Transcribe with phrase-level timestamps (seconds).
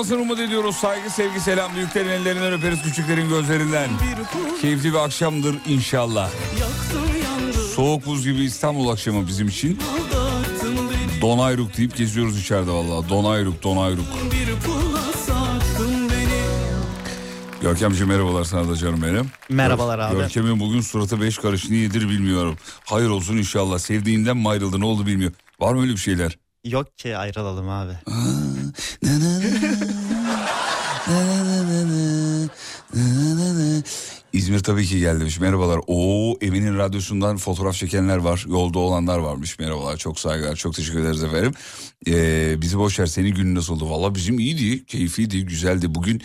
[0.00, 0.76] Olmasını umut ediyoruz.
[0.76, 1.74] Saygı, sevgi, selam.
[1.74, 3.90] Büyüklerin ellerinden öperiz, küçüklerin gözlerinden.
[4.60, 6.30] Keyifli bir akşamdır inşallah.
[7.74, 9.78] Soğuk buz gibi İstanbul akşamı bizim için.
[11.20, 13.08] Donayruk deyip geziyoruz içeride vallahi.
[13.08, 14.04] Donayruk, Donayruk.
[17.62, 19.30] Görkemciğim merhabalar sana da canım benim.
[19.48, 20.16] Merhabalar abi.
[20.16, 22.56] Görkem'in bugün suratı beş karış niyedir bilmiyorum.
[22.84, 23.78] Hayır olsun inşallah.
[23.78, 25.32] Sevdiğinden mi ayrıldı ne oldu bilmiyor.
[25.60, 26.38] Var mı öyle bir şeyler?
[26.64, 27.92] Yok ki ayrılalım abi.
[34.40, 35.40] İzmir tabii ki geldi demiş.
[35.40, 35.80] Merhabalar.
[35.86, 38.44] Oo evinin radyosundan fotoğraf çekenler var.
[38.48, 39.58] Yolda olanlar varmış.
[39.58, 39.96] Merhabalar.
[39.96, 40.56] Çok saygılar.
[40.56, 41.52] Çok teşekkür ederiz efendim.
[42.06, 43.06] Ee, bizi boş ver.
[43.06, 43.90] Senin günün nasıl oldu?
[43.90, 44.86] Valla bizim iyiydi.
[44.86, 45.46] Keyifliydi.
[45.46, 45.94] Güzeldi.
[45.94, 46.22] Bugün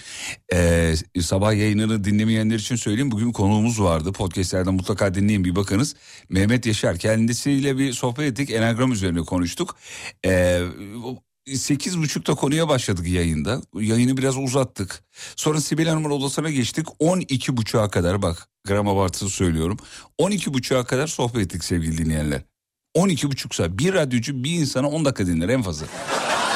[0.54, 3.12] e, sabah yayınını dinlemeyenler için söyleyeyim.
[3.12, 4.12] Bugün konuğumuz vardı.
[4.12, 5.96] Podcastlerden mutlaka dinleyin bir bakınız.
[6.30, 6.98] Mehmet Yaşar.
[6.98, 8.52] Kendisiyle bir sohbet ettik.
[8.52, 9.76] Enagram üzerine konuştuk.
[10.26, 10.62] Ee,
[11.54, 13.62] Sekiz buçukta konuya başladık yayında.
[13.80, 15.04] Yayını biraz uzattık.
[15.36, 16.88] Sonra Sibel Hanım'ın odasına geçtik.
[17.00, 19.78] On iki buçuğa kadar bak gram abartısı söylüyorum.
[20.18, 22.42] On iki buçuğa kadar sohbet ettik sevgili dinleyenler.
[22.94, 23.70] On iki buçuk saat.
[23.70, 25.88] Bir radyocu bir insana on dakika dinler en fazla.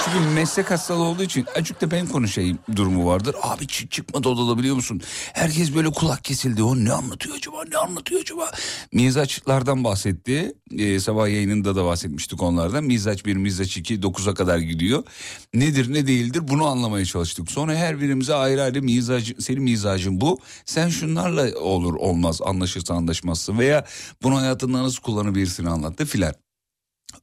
[0.06, 3.36] Çünkü meslek hastalığı olduğu için acık da ben konuşayım durumu vardır.
[3.42, 5.02] Abi çık çıkmadı odada biliyor musun?
[5.34, 6.64] Herkes böyle kulak kesildi.
[6.64, 8.52] O ne anlatıyor acaba ne anlatıyor acaba?
[8.94, 10.54] Mizaçlardan bahsetti.
[10.78, 12.84] Ee, sabah yayınında da bahsetmiştik onlardan.
[12.84, 15.04] Mizaç 1, mizaç 2, 9'a kadar gidiyor.
[15.54, 17.52] Nedir ne değildir bunu anlamaya çalıştık.
[17.52, 20.40] Sonra her birimize ayrı ayrı mizacı, senin mizacın bu.
[20.66, 23.60] Sen şunlarla olur olmaz anlaşırsa anlaşmazsın.
[23.60, 23.86] Veya
[24.24, 26.49] bunu hayatında nasıl kullanabilirsin anlattı filan.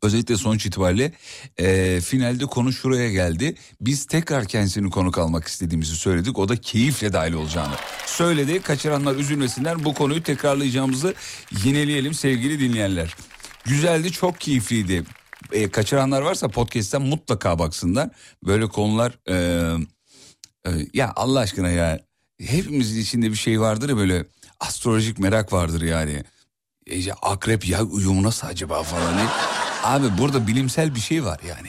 [0.02, 1.12] Özellikle sonuç itibariyle
[1.58, 3.54] e, finalde konu şuraya geldi.
[3.80, 6.38] Biz tekrar kendisini konuk almak istediğimizi söyledik.
[6.38, 7.74] O da keyifle dahil olacağını
[8.06, 8.62] söyledi.
[8.62, 11.14] Kaçıranlar üzülmesinler bu konuyu tekrarlayacağımızı
[11.64, 13.14] yineleyelim sevgili dinleyenler.
[13.64, 15.04] Güzeldi çok keyifliydi.
[15.52, 18.10] E, kaçıranlar varsa podcast'ten mutlaka baksınlar.
[18.46, 19.34] Böyle konular e,
[20.66, 22.00] e, ya Allah aşkına ya
[22.40, 24.26] hepimizin içinde bir şey vardır ya böyle
[24.60, 26.24] astrolojik merak vardır yani.
[26.90, 29.14] E, akrep ya uyumu nasıl acaba falan.
[29.82, 31.68] Abi burada bilimsel bir şey var yani.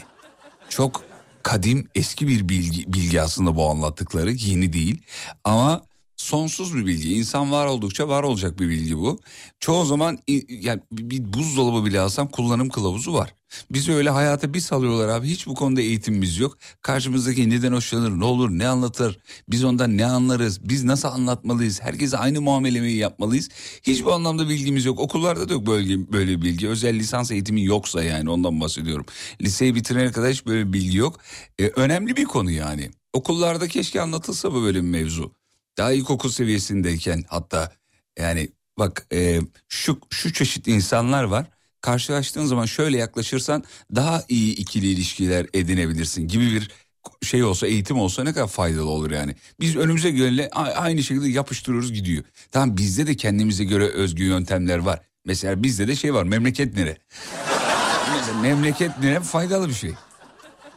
[0.69, 1.04] Çok
[1.44, 5.02] kadim eski bir bilgi, bilgi aslında bu anlattıkları yeni değil.
[5.44, 5.81] Ama
[6.18, 7.14] sonsuz bir bilgi.
[7.14, 9.19] İnsan var oldukça var olacak bir bilgi bu.
[9.60, 10.18] Çoğu zaman
[10.50, 13.34] yani bir buzdolabı bile alsam kullanım kılavuzu var.
[13.72, 15.28] Bizi öyle hayata bir salıyorlar abi.
[15.28, 16.58] Hiç bu konuda eğitimimiz yok.
[16.81, 19.19] Karşımızdaki neden hoşlanır, ne olur, ne anlatır?
[19.50, 20.69] Biz ondan ne anlarız?
[20.69, 21.81] Biz nasıl anlatmalıyız?
[21.81, 23.50] Herkese aynı muamelemeyi yapmalıyız.
[23.84, 25.00] Hiç bu anlamda bilgimiz yok.
[25.00, 26.69] Okullarda da yok böyle, böyle bilgi.
[26.69, 29.06] Özel lisans eğitimi yoksa yani ondan bahsediyorum.
[29.42, 31.19] Liseyi bitirene kadar hiç böyle bilgi yok.
[31.60, 32.90] Ee, önemli bir konu yani.
[33.14, 35.31] Okullarda keşke anlatılsa böyle bir mevzu.
[35.78, 37.72] Daha ilkokul seviyesindeyken hatta
[38.20, 39.40] yani bak e,
[39.70, 41.46] şu şu çeşit insanlar var
[41.82, 43.64] karşılaştığın zaman şöyle yaklaşırsan
[43.96, 46.72] daha iyi ikili ilişkiler edinebilirsin gibi bir
[47.24, 49.36] şey olsa eğitim olsa ne kadar faydalı olur yani.
[49.60, 52.24] Biz önümüze göre aynı şekilde yapıştırıyoruz gidiyor.
[52.52, 55.00] Tamam bizde de kendimize göre özgü yöntemler var.
[55.26, 56.98] Mesela bizde de şey var memleket nere?
[58.18, 59.94] Mesela memleket nere faydalı bir şey.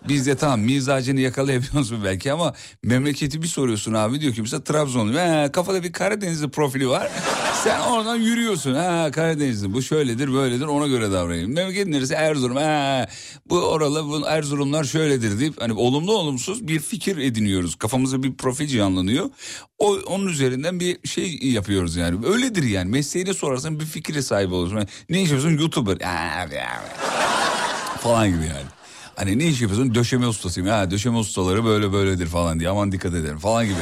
[0.09, 5.19] Bizde tamam mizacını yakalayabiliyoruz mu belki ama memleketi bir soruyorsun abi diyor ki mesela Trabzonlu.
[5.19, 7.09] He, kafada bir Karadenizli profili var.
[7.65, 8.75] Sen oradan yürüyorsun.
[8.75, 11.55] Ha Karadenizli bu şöyledir böyledir ona göre davranayım.
[11.55, 12.57] Memleket neresi Erzurum.
[12.57, 13.07] Ha,
[13.47, 17.75] bu oralı bu Erzurumlar şöyledir deyip hani olumlu olumsuz bir fikir ediniyoruz.
[17.75, 19.31] Kafamızda bir profil canlanıyor.
[19.79, 22.27] O, onun üzerinden bir şey yapıyoruz yani.
[22.27, 22.91] Öyledir yani.
[22.91, 24.77] Mesleğini sorarsan bir fikre sahip olursun.
[24.77, 25.59] Yani, ne iş yapıyorsun?
[25.59, 25.99] YouTuber.
[28.01, 28.80] falan gibi yani.
[29.21, 29.95] Hani ne iş yapıyorsun?
[29.95, 30.69] Döşeme ustasıyım.
[30.69, 32.71] Ha döşeme ustaları böyle böyledir falan diye.
[32.71, 33.79] Aman dikkat ederim falan gibi.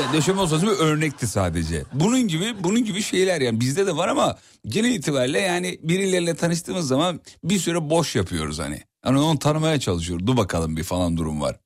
[0.00, 1.84] ya döşeme ustası bir örnekti sadece.
[1.92, 6.88] Bunun gibi bunun gibi şeyler yani bizde de var ama genel itibariyle yani birileriyle tanıştığımız
[6.88, 8.82] zaman bir süre boş yapıyoruz hani.
[9.02, 10.26] Hani onu tanımaya çalışıyoruz.
[10.26, 11.56] Dur bakalım bir falan durum var.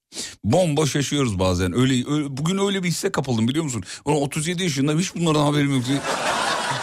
[0.45, 1.79] Bomboş yaşıyoruz bazen.
[1.79, 3.85] Öyle, öyle bugün öyle bir hisse kapıldım biliyor musun?
[4.05, 5.85] 37 yaşında hiç bunlardan haberim yok.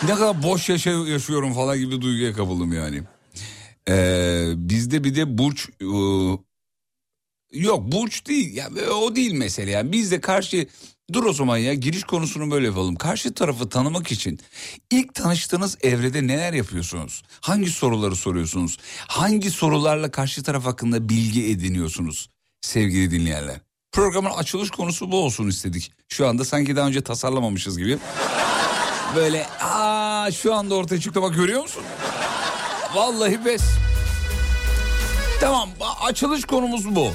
[0.03, 3.03] ne kadar boş yaşa, yaşıyorum falan gibi duyguya kapıldım yani.
[3.89, 5.85] Ee, bizde bir de burç e,
[7.51, 10.67] yok burç değil ya o değil mesele yani bizde karşı
[11.13, 12.95] dur o zaman ya giriş konusunu böyle yapalım.
[12.95, 14.39] Karşı tarafı tanımak için
[14.91, 17.23] ilk tanıştığınız evrede neler yapıyorsunuz?
[17.41, 18.77] Hangi soruları soruyorsunuz?
[19.07, 22.29] Hangi sorularla karşı taraf hakkında bilgi ediniyorsunuz
[22.61, 23.61] sevgili dinleyenler?
[23.91, 25.91] Programın açılış konusu bu olsun istedik.
[26.07, 27.97] Şu anda sanki daha önce tasarlamamışız gibi.
[29.15, 31.83] Böyle aa şu anda ortaya çıktı bak görüyor musun?
[32.95, 33.61] Vallahi bes.
[35.39, 35.69] Tamam
[36.01, 37.13] açılış konumuz bu.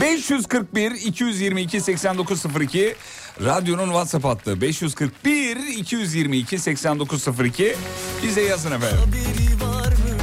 [0.00, 2.96] 541 222 8902
[3.44, 7.76] radyonun WhatsApp hattı 541 222 8902
[8.22, 8.98] bize yazın efendim.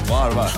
[0.09, 0.35] Var var.
[0.35, 0.51] var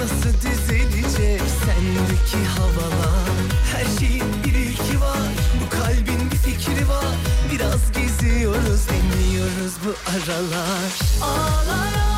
[0.00, 3.30] Nasıl düzelecek sendeki havalar?
[3.72, 7.14] Her şeyin bir ilki var bu kalbin bir fikri var.
[7.52, 10.92] Biraz geziyoruz dinliyoruz bu aralar.
[11.22, 12.09] Ağlar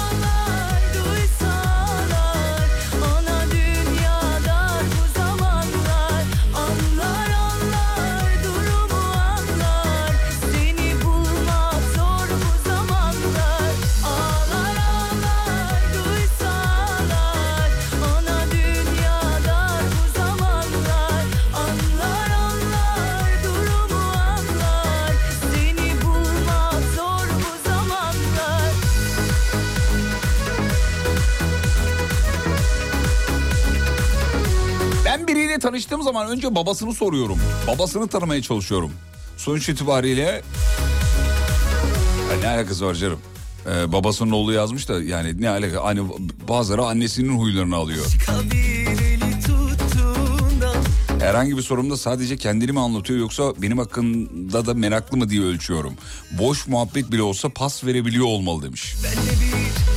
[35.52, 37.38] biriyle tanıştığım zaman önce babasını soruyorum.
[37.66, 38.92] Babasını tanımaya çalışıyorum.
[39.36, 40.42] Sonuç itibariyle...
[42.30, 43.18] Ya ne alakası var canım?
[43.66, 46.00] Ee, babasının oğlu yazmış da yani ne alaka hani
[46.48, 48.06] bazıları annesinin huylarını alıyor.
[51.20, 55.94] Herhangi bir sorumda sadece kendini mi anlatıyor yoksa benim hakkında da meraklı mı diye ölçüyorum.
[56.38, 58.94] Boş muhabbet bile olsa pas verebiliyor olmalı demiş.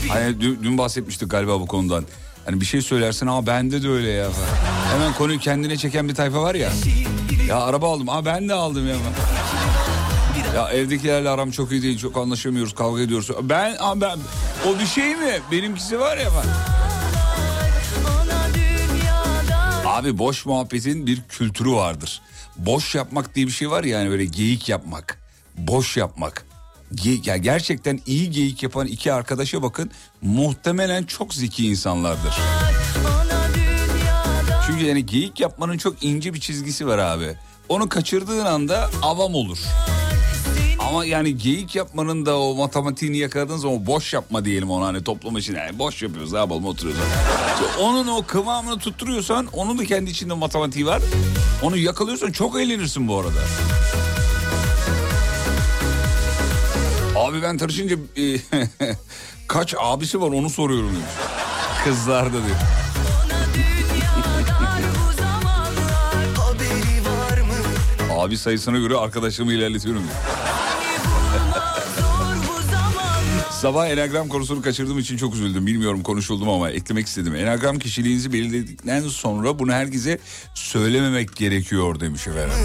[0.08, 2.06] Hani dün, dün bahsetmiştik galiba bu konudan.
[2.46, 4.28] Hani bir şey söylersin ama bende de öyle ya.
[4.94, 6.70] Hemen konuyu kendine çeken bir tayfa var ya.
[7.48, 8.10] Ya araba aldım.
[8.10, 8.96] Aa ben de aldım ya.
[10.56, 12.00] Ya evdekilerle aram çok iyi değil.
[12.00, 12.76] Çok anlaşamıyoruz.
[12.76, 13.30] Kavga ediyoruz.
[13.42, 14.20] Ben, aa, ben
[14.68, 15.40] o bir şey mi?
[15.52, 16.30] Benimkisi var ya.
[16.36, 16.50] Ben.
[19.90, 22.22] Abi boş muhabbetin bir kültürü vardır.
[22.58, 25.20] Boş yapmak diye bir şey var ya yani böyle geyik yapmak.
[25.58, 26.46] Boş yapmak.
[27.04, 32.34] Ya gerçekten iyi geyik yapan iki arkadaşa bakın muhtemelen çok zeki insanlardır.
[34.68, 37.36] Çünkü yani geyik yapmanın çok ince bir çizgisi var abi.
[37.70, 39.58] Onu kaçırdığın anda avam olur.
[40.80, 45.38] Ama yani geyik yapmanın da o matematiğini yakaladığın zaman boş yapma diyelim ona hani toplum
[45.38, 45.56] için.
[45.56, 47.04] Yani boş yapıyoruz ne yapalım oturuyoruz.
[47.54, 51.02] İşte onun o kıvamını tutturuyorsan onun da kendi içinde matematiği var.
[51.62, 53.40] Onu yakalıyorsan çok eğlenirsin bu arada.
[57.16, 58.38] Abi ben tanışınca e,
[59.48, 61.06] kaç abisi var onu soruyorum demiş.
[61.84, 62.56] Kızlarda diyor.
[68.18, 70.16] Abi sayısına göre arkadaşımı ilerletiyorum diyor.
[73.52, 75.68] Sabah enagram konusunu kaçırdığım için çok üzüldüm.
[75.68, 77.36] Bilmiyorum konuşuldum ama eklemek istedim.
[77.36, 80.20] Enagram kişiliğinizi belirledikten sonra bunu herkese
[80.54, 82.58] söylememek gerekiyor demiş efendim.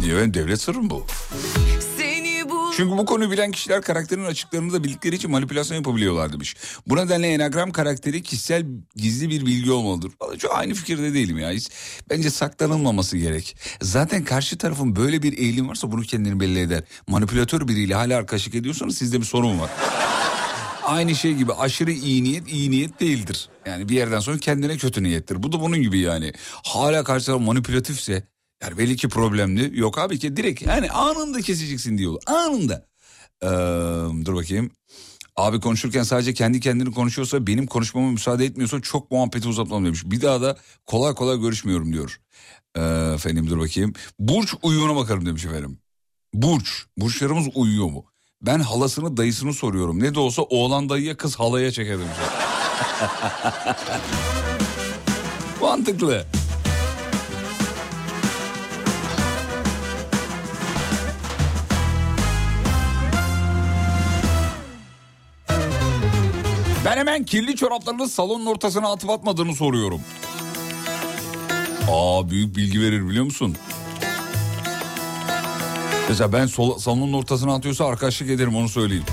[0.00, 1.06] Niye ben devlet sırrı bu?
[2.76, 6.56] Çünkü bu konuyu bilen kişiler karakterin açıklarını da bildikleri için manipülasyon yapabiliyorlar demiş.
[6.86, 10.12] Bu nedenle enagram karakteri kişisel gizli bir bilgi olmalıdır.
[10.20, 11.52] Vallahi çok aynı fikirde değilim ya.
[12.10, 13.56] Bence saklanılmaması gerek.
[13.82, 16.82] Zaten karşı tarafın böyle bir eğilim varsa bunu kendini belli eder.
[17.06, 19.70] Manipülatör biriyle hala arkadaşlık ediyorsanız sizde bir sorun var.
[20.84, 23.48] Aynı şey gibi aşırı iyi niyet iyi niyet değildir.
[23.66, 25.42] Yani bir yerden sonra kendine kötü niyettir.
[25.42, 26.32] Bu da bunun gibi yani.
[26.64, 28.22] Hala karşı taraf manipülatifse
[28.62, 29.80] yani belli ki problemli.
[29.80, 32.22] Yok abi ki direkt yani anında keseceksin diyor.
[32.26, 32.86] Anında.
[33.42, 33.46] Ee,
[34.24, 34.70] dur bakayım.
[35.36, 40.02] Abi konuşurken sadece kendi kendini konuşuyorsa benim konuşmama müsaade etmiyorsa çok muhabbeti uzatmam demiş.
[40.04, 42.20] Bir daha da kolay kolay görüşmüyorum diyor.
[42.76, 42.80] Ee,
[43.14, 43.92] efendim dur bakayım.
[44.18, 45.78] Burç uyumuna bakarım demiş efendim.
[46.34, 46.86] Burç.
[46.96, 48.04] Burçlarımız uyuyor mu?
[48.42, 50.02] Ben halasını dayısını soruyorum.
[50.02, 52.16] Ne de olsa oğlan dayıya kız halaya çeker demiş.
[55.60, 56.26] Mantıklı.
[66.84, 70.00] Ben hemen kirli çoraplarını salonun ortasına atıp atmadığını soruyorum.
[71.90, 73.56] Aa büyük bilgi verir biliyor musun?
[76.08, 79.04] Mesela ben sol, salonun ortasına atıyorsa arkadaşlık ederim onu söyleyeyim.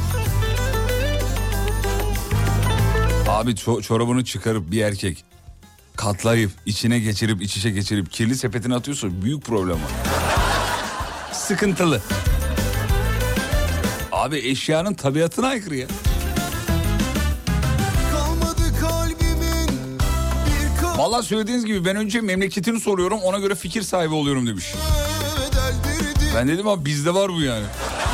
[3.30, 5.24] Abi ço- çorabını çıkarıp bir erkek
[5.96, 9.92] katlayıp içine geçirip iç içe geçirip kirli sepetine atıyorsa büyük problem var.
[11.32, 12.02] Sıkıntılı.
[14.12, 15.88] Abi eşyanın tabiatına aykırı ya.
[20.98, 24.74] Valla söylediğiniz gibi ben önce memleketini soruyorum ona göre fikir sahibi oluyorum demiş.
[26.36, 27.66] Ben dedim ama bizde var bu yani.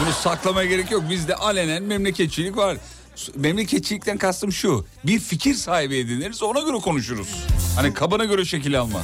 [0.02, 1.04] Bunu saklamaya gerek yok.
[1.10, 2.78] Bizde alenen memleketçilik var.
[3.36, 4.86] Memleketçilikten kastım şu.
[5.04, 7.28] Bir fikir sahibi ediniriz ona göre konuşuruz.
[7.76, 9.02] Hani kabına göre şekil alma.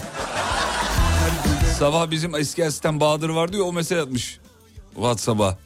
[1.79, 4.39] Sabah bizim eski asistan Bahadır vardı ya o mesaj atmış.
[4.93, 5.57] Whatsapp'a.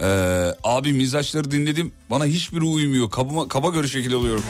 [0.00, 1.92] Ee, abi mizaçları dinledim.
[2.10, 3.10] Bana hiçbiri uymuyor.
[3.10, 4.44] Kabıma, kaba göre şekil alıyorum.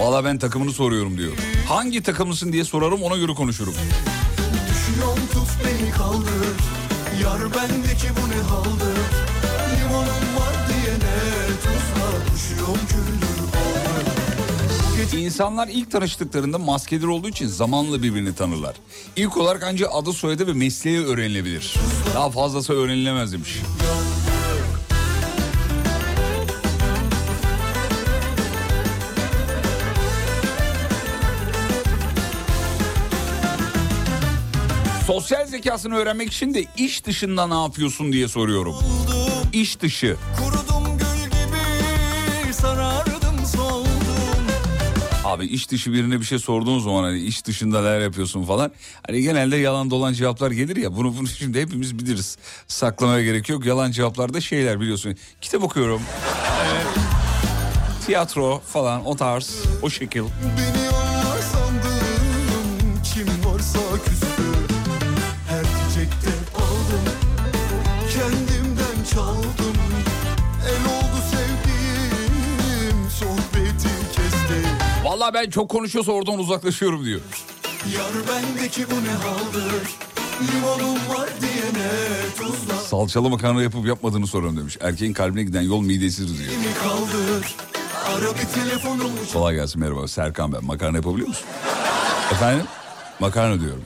[0.00, 1.32] Valla ben takımını soruyorum diyor.
[1.68, 3.74] Hangi takımlısın diye sorarım ona göre konuşurum.
[4.70, 6.56] Düşüyorum tut beni kaldır
[7.22, 8.98] Yar bendeki bu ne haldır
[9.76, 13.20] Limonum var diyene tuzla Düşüyorum küllü
[15.24, 18.74] İnsanlar ilk tanıştıklarında maskeler olduğu için zamanla birbirini tanırlar.
[19.16, 21.74] İlk olarak ancak adı soyadı ve mesleği öğrenilebilir.
[22.14, 23.56] Daha fazlası öğrenilemez demiş.
[35.10, 38.74] Sosyal zekasını öğrenmek için de iş dışında ne yapıyorsun diye soruyorum.
[39.52, 40.16] İş dışı.
[45.24, 48.72] Abi iş dışı birine bir şey sorduğun zaman hani iş dışında neler yapıyorsun falan.
[49.06, 52.38] Hani genelde yalan dolan cevaplar gelir ya bunu, bunu şimdi hepimiz biliriz.
[52.68, 53.66] Saklamaya gerek yok.
[53.66, 55.16] Yalan cevaplarda şeyler biliyorsun.
[55.40, 56.02] Kitap okuyorum.
[56.02, 60.20] Ee, tiyatro falan o tarz o şekil.
[60.20, 64.19] Beni anlar sandım Kim varsa küstü
[75.10, 77.20] Aa ben çok konuşuyorsa oradan uzaklaşıyorum diyor.
[77.94, 79.82] Yar bendeki bu ne haldır
[80.52, 81.90] Limonum var diyene
[82.38, 84.76] tuzla Salçalı makarna yapıp yapmadığını soruyorum demiş.
[84.80, 86.50] Erkeğin kalbine giden yol midesidir diyor.
[86.50, 87.54] mi kaldır
[88.06, 90.64] Ara bir telefonumu Kolay gelsin merhaba Serkan ben.
[90.64, 91.46] Makarna yapabiliyor musun?
[92.32, 92.66] Efendim?
[93.20, 93.82] Makarna diyorum.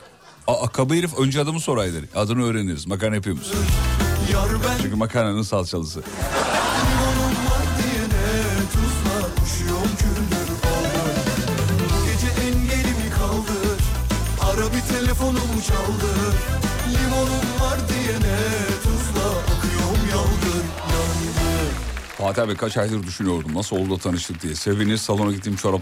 [0.47, 1.97] Aa kaba herif önce adımı soraydı.
[2.15, 2.87] Adını öğreniriz.
[2.87, 3.57] Makarna yapıyor musun?
[4.81, 6.01] Çünkü makarnanın salçalısı.
[15.15, 16.35] Telefonumu çaldır
[16.91, 18.37] Limonum var diyene
[18.83, 20.65] tuzla Akıyorum yaldır
[22.17, 24.55] Fatih abi kaç aydır düşünüyordum nasıl oldu da tanıştık diye.
[24.55, 25.81] Sebebini salona gittiğim çorap...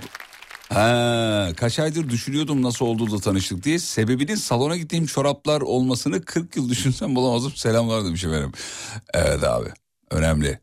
[0.69, 3.79] Ha, kaç aydır düşünüyordum nasıl oldu da tanıştık diye.
[3.79, 7.51] Sebebinin salona gittiğim çoraplar olmasını 40 yıl düşünsem bulamazdım.
[7.55, 8.51] Selamlar demiş efendim.
[9.13, 9.69] Evet abi
[10.11, 10.59] önemli.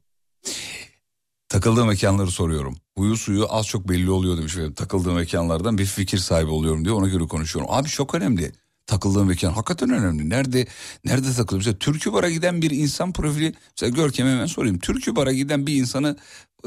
[1.48, 2.76] Takıldığım mekanları soruyorum.
[2.98, 4.74] Huyu suyu az çok belli oluyor demiş efendim.
[4.74, 7.70] Takıldığım mekanlardan bir fikir sahibi oluyorum diye ona göre konuşuyorum.
[7.74, 8.52] Abi çok önemli.
[8.90, 10.30] Takıldığım mekan hakikaten önemli.
[10.30, 10.66] Nerede
[11.04, 11.59] nerede takılıyor?
[11.61, 13.54] Mesela Türkü Bar'a giden bir insan profili.
[13.70, 14.78] Mesela Görkem'e hemen sorayım.
[14.78, 16.16] Türkü Bar'a giden bir insanı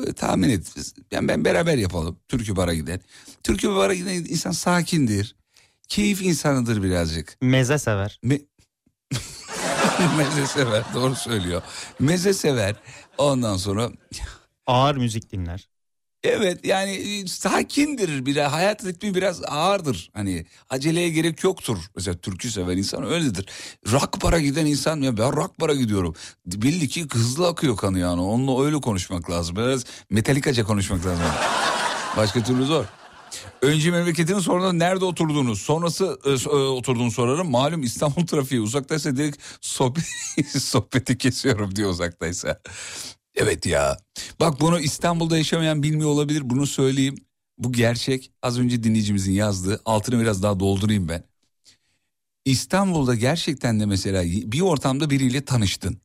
[0.07, 0.75] e, tahmin et.
[1.11, 2.19] Yani ben beraber yapalım.
[2.27, 3.01] Türkü Bar'a giden.
[3.43, 5.35] Türkü Bar'a giden insan sakindir.
[5.87, 7.37] Keyif insanıdır birazcık.
[7.41, 8.19] Meze sever.
[8.23, 8.39] Me
[10.17, 11.61] Meze sever doğru söylüyor.
[11.99, 12.75] Meze sever.
[13.17, 13.91] Ondan sonra
[14.67, 15.69] Ağır müzik dinler.
[16.23, 20.09] Evet yani e, sakindir bir hayat ritmi biraz ağırdır.
[20.13, 21.77] Hani aceleye gerek yoktur.
[21.95, 23.45] Mesela türkü seven insan öyledir.
[23.91, 26.15] Rock bara giden insan ya ben rock bara gidiyorum.
[26.45, 28.21] Belli ki hızlı akıyor kanı yani.
[28.21, 29.55] Onunla öyle konuşmak lazım.
[29.55, 31.25] Biraz metalikaca konuşmak lazım.
[32.17, 32.85] Başka türlü zor.
[33.61, 37.51] Önce memleketini sonra nerede oturduğunu sonrası e, e, oturduğunu sorarım.
[37.51, 40.03] Malum İstanbul trafiği uzaktaysa direkt sohbet,
[40.59, 42.59] sohbeti kesiyorum diyor uzaktaysa.
[43.35, 43.97] Evet ya.
[44.39, 46.41] Bak bunu İstanbul'da yaşamayan bilmiyor olabilir.
[46.49, 47.15] Bunu söyleyeyim.
[47.57, 48.31] Bu gerçek.
[48.41, 49.81] Az önce dinleyicimizin yazdığı.
[49.85, 51.23] Altını biraz daha doldurayım ben.
[52.45, 55.97] İstanbul'da gerçekten de mesela bir ortamda biriyle tanıştın.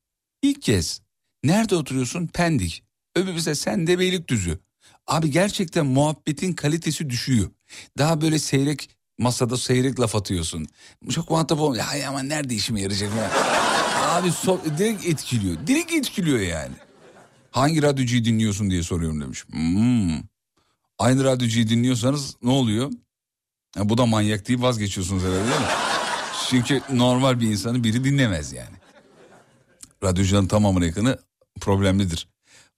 [0.43, 1.01] İlk kez.
[1.45, 2.27] Nerede oturuyorsun?
[2.27, 2.83] Pendik.
[3.17, 4.59] Öbür mesela sen de Beylikdüzü.
[5.07, 7.51] Abi gerçekten muhabbetin kalitesi düşüyor.
[7.99, 10.67] Daha böyle seyrek masada seyrek laf atıyorsun.
[11.11, 11.85] Çok muhatap olmuyor.
[11.85, 13.11] Hay ama nerede işime yarayacak?
[14.03, 15.67] Abi so- direkt etkiliyor.
[15.67, 16.75] Direkt etkiliyor yani.
[17.51, 19.45] Hangi radyocuyu dinliyorsun diye soruyorum demiş.
[19.51, 20.23] Hmm.
[20.99, 22.91] Aynı radyocuyu dinliyorsanız ne oluyor?
[23.77, 25.67] Ha, bu da manyak deyip vazgeçiyorsunuz herhalde değil mi?
[26.51, 28.77] Çünkü normal bir insanı biri dinlemez yani.
[30.05, 31.19] Radyocuların tamamına yakını
[31.61, 32.29] problemlidir.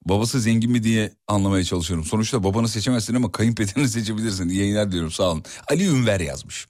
[0.05, 2.05] Babası zengin mi diye anlamaya çalışıyorum.
[2.05, 4.49] Sonuçta babanı seçemezsin ama kayınpederini seçebilirsin.
[4.49, 5.45] Yayınlar diyorum sağ olun.
[5.71, 6.67] Ali Ünver yazmış.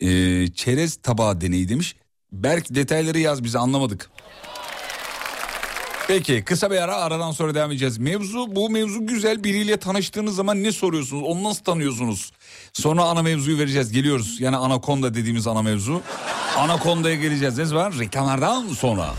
[0.00, 1.96] Ee, çerez tabağı deneyi demiş.
[2.32, 4.10] Berk detayları yaz bize anlamadık.
[6.10, 7.98] Peki kısa bir ara aradan sonra devam edeceğiz.
[7.98, 11.22] Mevzu bu mevzu güzel biriyle tanıştığınız zaman ne soruyorsunuz?
[11.22, 12.32] Onu nasıl tanıyorsunuz?
[12.72, 13.92] Sonra ana mevzuyu vereceğiz.
[13.92, 14.40] Geliyoruz.
[14.40, 16.02] Yani anakonda dediğimiz ana mevzu.
[16.58, 17.58] Anakonda'ya geleceğiz.
[17.58, 17.92] Ne zaman?
[17.98, 19.14] Reklamlardan sonra.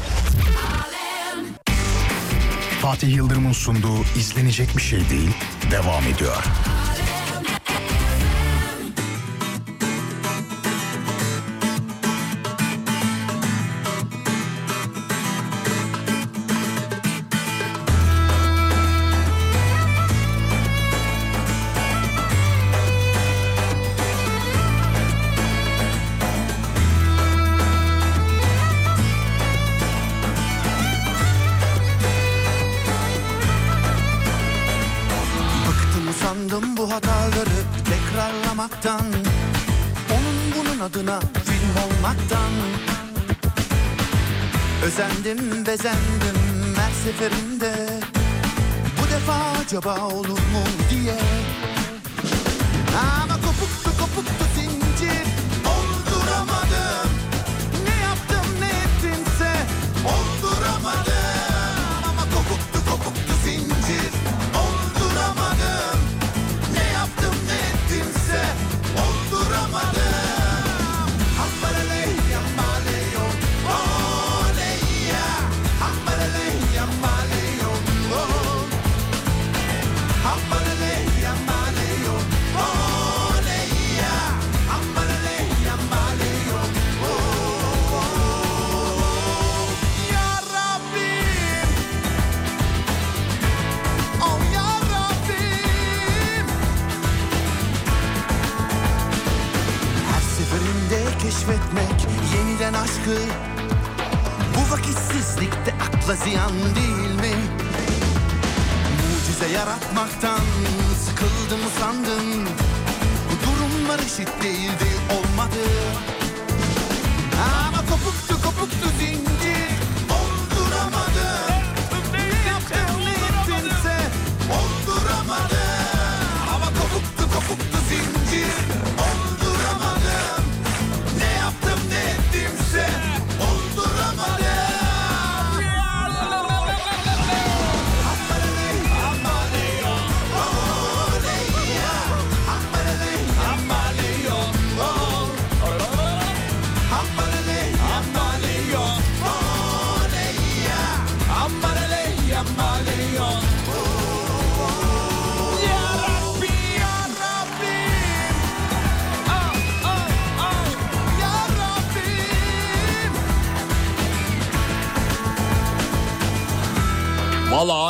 [2.82, 5.32] Fatih Yıldırım'ın sunduğu izlenecek bir şey değil
[5.72, 6.44] devam ediyor.
[38.82, 39.06] Tekrarlamaktan
[40.12, 42.52] Onun bunun adına film olmaktan.
[44.86, 47.74] Özendim bezendim her seferinde.
[48.98, 49.34] Bu defa
[49.66, 51.18] acaba olur mu diye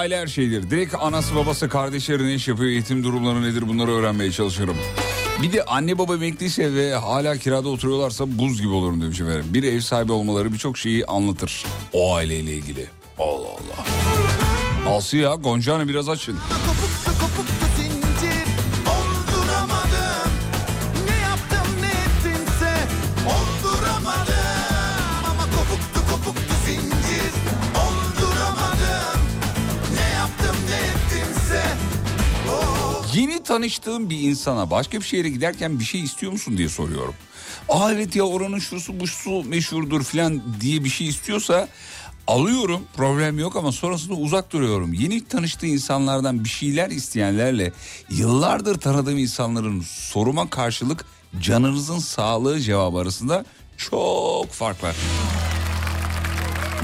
[0.01, 0.69] aile her şeydir.
[0.69, 4.77] Direkt anası babası kardeşleri ne iş yapıyor eğitim durumları nedir bunları öğrenmeye çalışırım.
[5.41, 9.45] Bir de anne baba emekliyse ve hala kirada oturuyorlarsa buz gibi olurum demiş efendim.
[9.49, 12.85] Bir ev sahibi olmaları birçok şeyi anlatır o aileyle ilgili.
[13.19, 14.95] Allah Allah.
[14.97, 16.37] Aslı ya Gonca'nı biraz açın.
[33.51, 37.13] Tanıştığım bir insana başka bir şehre giderken bir şey istiyor musun diye soruyorum.
[37.69, 41.67] Aa evet ya oranın şusu busu meşhurdur falan diye bir şey istiyorsa
[42.27, 44.93] alıyorum problem yok ama sonrasında uzak duruyorum.
[44.93, 47.73] Yeni tanıştığı insanlardan bir şeyler isteyenlerle
[48.09, 51.05] yıllardır tanıdığım insanların soruma karşılık
[51.41, 53.45] canınızın sağlığı cevabı arasında
[53.77, 54.95] çok fark var.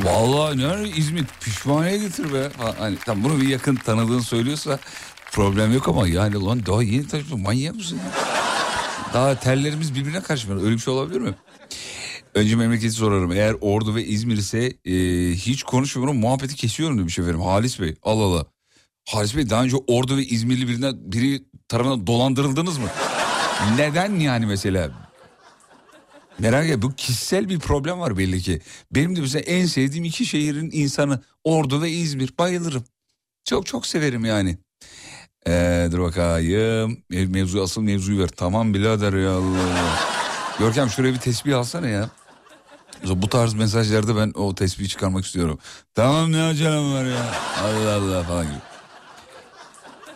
[0.03, 2.49] Vallahi ne İzmit pişmaniye getir be.
[2.57, 4.79] Ha, Hani tam bunu bir yakın tanıdığın söylüyorsa
[5.37, 7.99] problem yok ama yani lan daha yeni tanıştık manyak mısın?
[9.13, 10.63] Daha tellerimiz birbirine karışmıyor.
[10.63, 11.35] Öyle bir şey olabilir mi?
[12.33, 13.31] Önce memleketi sorarım.
[13.31, 14.93] Eğer Ordu ve İzmir ise e,
[15.35, 17.41] hiç konuşmuyorum muhabbeti kesiyorum demiş efendim.
[17.41, 18.45] Halis Bey Allah Allah.
[19.09, 22.87] Halis Bey daha önce Ordu ve İzmirli birine, biri tarafından dolandırıldınız mı?
[23.77, 24.91] Neden yani mesela?
[26.39, 28.61] Merak et bu kişisel bir problem var belli ki.
[28.91, 32.33] Benim de mesela en sevdiğim iki şehrin insanı Ordu ve İzmir.
[32.39, 32.83] Bayılırım.
[33.45, 34.57] Çok çok severim yani.
[35.47, 36.97] Ee, dur bakayım.
[37.11, 38.27] Mev- Mevzu asıl mevzuyu ver.
[38.27, 39.39] Tamam birader ya.
[40.59, 42.09] Görkem şuraya bir tesbih alsana ya.
[43.07, 45.59] Bu tarz mesajlarda ben o tesbihi çıkarmak istiyorum.
[45.95, 47.25] Tamam ne acelem var ya.
[47.63, 48.57] Allah Allah falan gibi.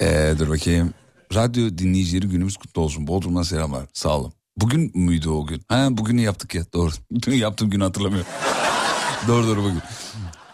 [0.01, 0.93] Ee, dur bakayım.
[1.35, 3.07] Radyo dinleyicileri günümüz kutlu olsun.
[3.07, 3.85] Bodrum'dan selamlar.
[3.93, 4.33] Sağ olun.
[4.57, 5.61] Bugün müydü o gün?
[5.67, 6.91] Ha bugünü yaptık ya doğru.
[7.21, 8.31] Dün yaptığım günü hatırlamıyorum.
[9.27, 9.81] doğru doğru bugün.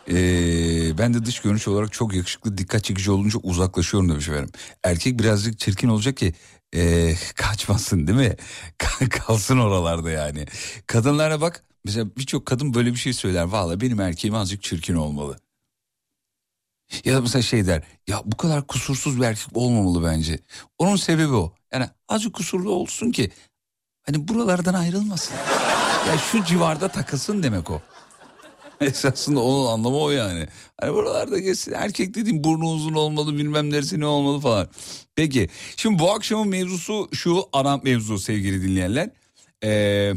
[0.09, 4.51] Ee, ben de dış görünüş olarak çok yakışıklı dikkat çekici olunca uzaklaşıyorum demiş efendim.
[4.83, 6.33] Erkek birazcık çirkin olacak ki
[6.75, 8.35] ee, kaçmasın değil mi?
[9.09, 10.45] Kalsın oralarda yani.
[10.87, 13.43] Kadınlara bak mesela birçok kadın böyle bir şey söyler.
[13.43, 15.39] Valla benim erkeğim azıcık çirkin olmalı.
[17.05, 20.39] Ya mesela şey der ya bu kadar kusursuz bir erkek olmamalı bence.
[20.77, 21.53] Onun sebebi o.
[21.73, 23.31] Yani azıcık kusurlu olsun ki
[24.05, 25.35] hani buralardan ayrılmasın.
[26.07, 27.81] Ya şu civarda takılsın demek o.
[28.81, 30.47] Esasında onun anlamı o yani.
[30.81, 34.67] Hani buralarda geçsin erkek dediğim burnu uzun olmalı bilmem neresi ne olmalı falan.
[35.15, 39.09] Peki şimdi bu akşamın mevzusu şu ana mevzu sevgili dinleyenler.
[39.63, 40.13] Ee,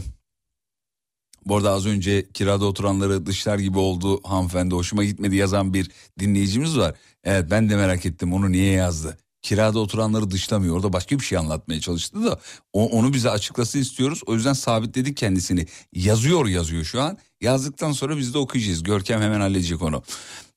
[1.47, 6.79] bu arada az önce kirada oturanları dışlar gibi oldu hanımefendi hoşuma gitmedi yazan bir dinleyicimiz
[6.79, 6.95] var.
[7.25, 9.19] Evet ben de merak ettim onu niye yazdı.
[9.43, 10.77] Kirada oturanları dışlamıyor.
[10.77, 12.41] Orada başka bir şey anlatmaya çalıştı da
[12.73, 14.21] o- onu bize açıklasın istiyoruz.
[14.27, 15.67] O yüzden sabitledik kendisini.
[15.95, 17.19] Yazıyor yazıyor şu an.
[17.41, 18.83] Yazdıktan sonra biz de okuyacağız.
[18.83, 20.03] Görkem hemen halledecek onu.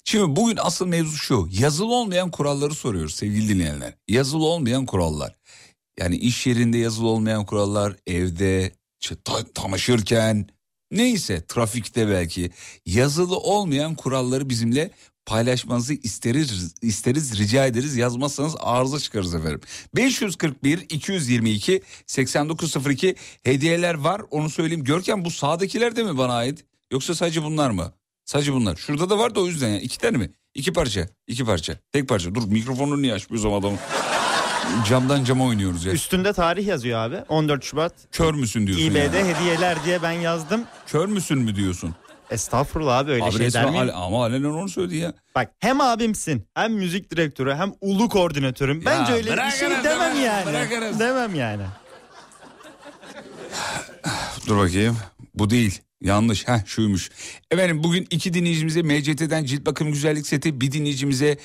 [0.05, 1.47] Şimdi bugün asıl mevzu şu.
[1.51, 3.93] Yazılı olmayan kuralları soruyoruz sevgili dinleyenler.
[4.07, 5.35] Yazılı olmayan kurallar.
[5.99, 8.71] Yani iş yerinde yazılı olmayan kurallar evde
[9.03, 10.47] ç- ta- taşırken
[10.91, 12.51] neyse trafikte belki.
[12.85, 14.91] Yazılı olmayan kuralları bizimle
[15.25, 19.61] paylaşmanızı isteriz, isteriz rica ederiz yazmazsanız arıza çıkarız efendim.
[19.95, 24.83] 541 222 8902 hediyeler var onu söyleyeyim.
[24.83, 27.93] Görkem bu sağdakiler de mi bana ait yoksa sadece bunlar mı?
[28.25, 28.75] Sadece bunlar.
[28.75, 29.79] Şurada da var da o yüzden ya.
[29.79, 30.31] İki tane mi?
[30.53, 31.07] İki parça.
[31.27, 31.77] iki parça.
[31.91, 32.35] Tek parça.
[32.35, 33.79] Dur mikrofonunu niye açmıyoruz adamın?
[34.89, 35.91] Camdan cama oynuyoruz ya.
[35.93, 37.15] Üstünde tarih yazıyor abi.
[37.29, 37.93] 14 Şubat.
[38.11, 39.33] Kör müsün diyorsun İB'de yani.
[39.33, 40.63] hediyeler diye ben yazdım.
[40.87, 41.95] Kör müsün mü diyorsun?
[42.31, 43.89] Estağfurullah abi öyle Abi şey der miyim?
[43.95, 45.13] ama alenen onu söyledi ya.
[45.35, 48.85] Bak hem abimsin hem müzik direktörü hem ulu koordinatörüm.
[48.85, 50.45] Bence öyle bir şey demem bırak- yani.
[50.45, 50.99] bırak arası.
[50.99, 51.63] Demem yani.
[54.47, 54.97] Dur bakayım.
[55.35, 55.81] Bu değil.
[56.01, 56.47] Yanlış.
[56.47, 57.11] Heh şuymuş.
[57.51, 61.37] Efendim bugün iki dinleyicimize MCT'den cilt bakım güzellik seti, bir dinleyicimize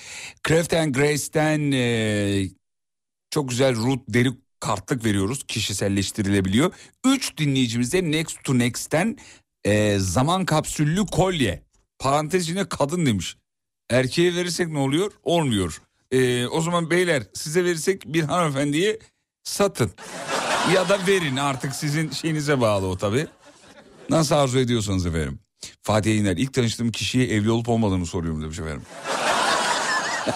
[0.48, 2.50] Craft and Grace'ten eee,
[3.30, 4.28] çok güzel root deri
[4.60, 5.44] kartlık veriyoruz.
[5.48, 6.72] Kişiselleştirilebiliyor.
[7.06, 9.16] 3 dinleyicimiz de Next to Next'ten
[9.64, 11.62] e, zaman kapsüllü kolye.
[11.98, 13.36] Parantez içinde kadın demiş.
[13.90, 15.12] Erkeğe verirsek ne oluyor?
[15.22, 15.82] Olmuyor.
[16.12, 18.98] E, o zaman beyler size verirsek bir hanımefendiye
[19.44, 19.90] satın.
[20.74, 23.26] ya da verin artık sizin şeyinize bağlı o tabii.
[24.10, 25.38] Nasıl arzu ediyorsanız efendim.
[25.82, 28.82] Fatih Yayınlar ilk tanıştığım kişiye evli olup olmadığını soruyorum demiş efendim.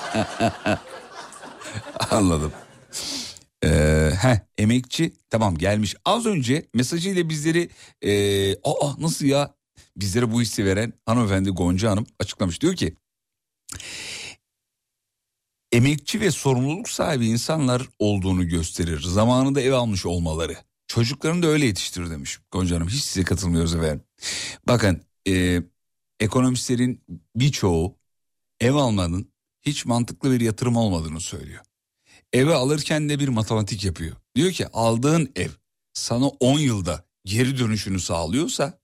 [2.11, 2.53] Anladım.
[3.65, 5.97] Ee, heh, emekçi tamam gelmiş.
[6.05, 7.71] Az önce mesajıyla bizleri
[8.03, 9.55] ee, aa nasıl ya
[9.97, 12.61] bizlere bu hissi veren hanımefendi Gonca Hanım açıklamış.
[12.61, 12.97] Diyor ki
[15.73, 19.01] emekçi ve sorumluluk sahibi insanlar olduğunu gösterir.
[19.01, 20.57] Zamanında ev almış olmaları.
[20.87, 22.89] Çocuklarını da öyle yetiştirir demiş Gonca Hanım.
[22.89, 24.05] Hiç size katılmıyoruz efendim.
[24.69, 25.63] Bakın e,
[26.21, 27.05] ekonomistlerin
[27.37, 27.97] birçoğu
[28.61, 31.65] ev almanın hiç mantıklı bir yatırım olmadığını söylüyor.
[32.33, 34.17] Eve alırken de bir matematik yapıyor.
[34.37, 35.51] Diyor ki aldığın ev
[35.95, 38.79] sana 10 yılda geri dönüşünü sağlıyorsa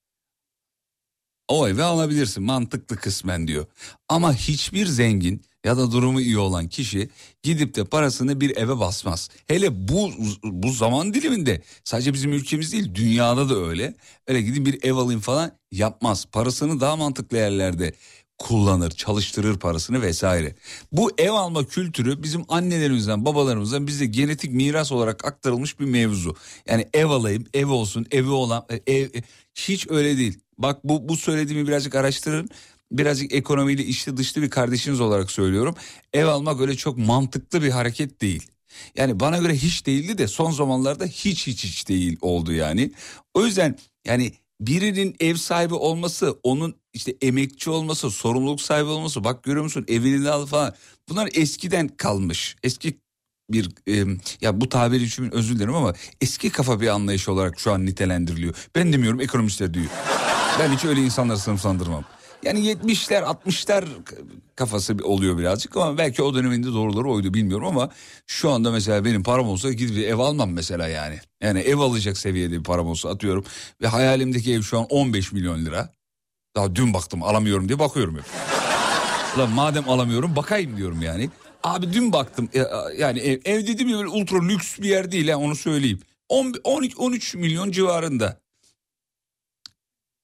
[1.48, 3.66] o evi alabilirsin mantıklı kısmen diyor.
[4.08, 7.08] Ama hiçbir zengin ya da durumu iyi olan kişi
[7.42, 9.28] gidip de parasını bir eve basmaz.
[9.46, 10.10] Hele bu
[10.44, 13.94] bu zaman diliminde sadece bizim ülkemiz değil dünyada da öyle.
[14.26, 16.26] Öyle gidip bir ev alayım falan yapmaz.
[16.32, 17.92] Parasını daha mantıklı yerlerde
[18.38, 20.54] kullanır, çalıştırır parasını vesaire.
[20.92, 26.36] Bu ev alma kültürü bizim annelerimizden, babalarımızdan bize genetik miras olarak aktarılmış bir mevzu.
[26.68, 29.08] Yani ev alayım, ev olsun, evi olan ev
[29.54, 30.38] hiç öyle değil.
[30.58, 32.48] Bak bu bu söylediğimi birazcık araştırın.
[32.92, 35.74] Birazcık ekonomiyle içli dışlı bir kardeşiniz olarak söylüyorum.
[36.12, 38.48] Ev almak öyle çok mantıklı bir hareket değil.
[38.96, 42.92] Yani bana göre hiç değildi de son zamanlarda hiç hiç hiç değil oldu yani.
[43.34, 49.42] O yüzden yani birinin ev sahibi olması, onun işte emekçi olması, sorumluluk sahibi olması, bak
[49.42, 50.74] görüyor musun evini al falan.
[51.08, 52.56] Bunlar eskiden kalmış.
[52.62, 52.98] Eski
[53.50, 54.04] bir e,
[54.40, 58.54] ya bu tabir için özür dilerim ama eski kafa bir anlayış olarak şu an nitelendiriliyor.
[58.74, 59.86] Ben demiyorum ekonomistler diyor.
[60.58, 62.04] Ben hiç öyle insanları sınıflandırmam.
[62.42, 63.84] Yani 70'ler 60'lar
[64.56, 67.90] kafası oluyor birazcık ama belki o döneminde doğruları oydu bilmiyorum ama
[68.26, 71.18] şu anda mesela benim param olsa gidip ev almam mesela yani.
[71.42, 73.44] Yani ev alacak seviyede bir param olsa atıyorum
[73.82, 75.92] ve hayalimdeki ev şu an 15 milyon lira.
[76.56, 78.24] Daha dün baktım alamıyorum diye bakıyorum hep.
[79.36, 81.30] Ulan madem alamıyorum bakayım diyorum yani.
[81.62, 82.48] Abi dün baktım
[82.98, 86.00] yani ev, ev ya böyle ultra lüks bir yer değil ha onu söyleyeyim.
[86.28, 88.40] 10, 12, 13 milyon civarında.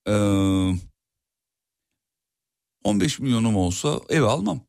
[0.09, 0.12] Ee,
[2.84, 4.60] 15 milyonum olsa ev almam.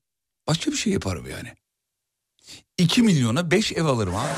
[0.47, 1.49] Başka bir şey yaparım yani.
[2.77, 4.31] 2 milyona 5 ev alırım abi.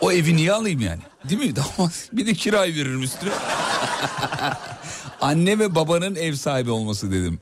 [0.00, 1.02] o evi niye alayım yani?
[1.28, 1.56] Değil mi?
[1.78, 3.30] Damat bir de kirayı veririm üstüne.
[5.20, 7.40] Anne ve babanın ev sahibi olması dedim.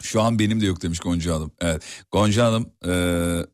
[0.00, 1.52] Şu an benim de yok demiş Gonca Hanım.
[1.60, 1.82] Evet.
[2.12, 3.46] Gonca Hanım ee,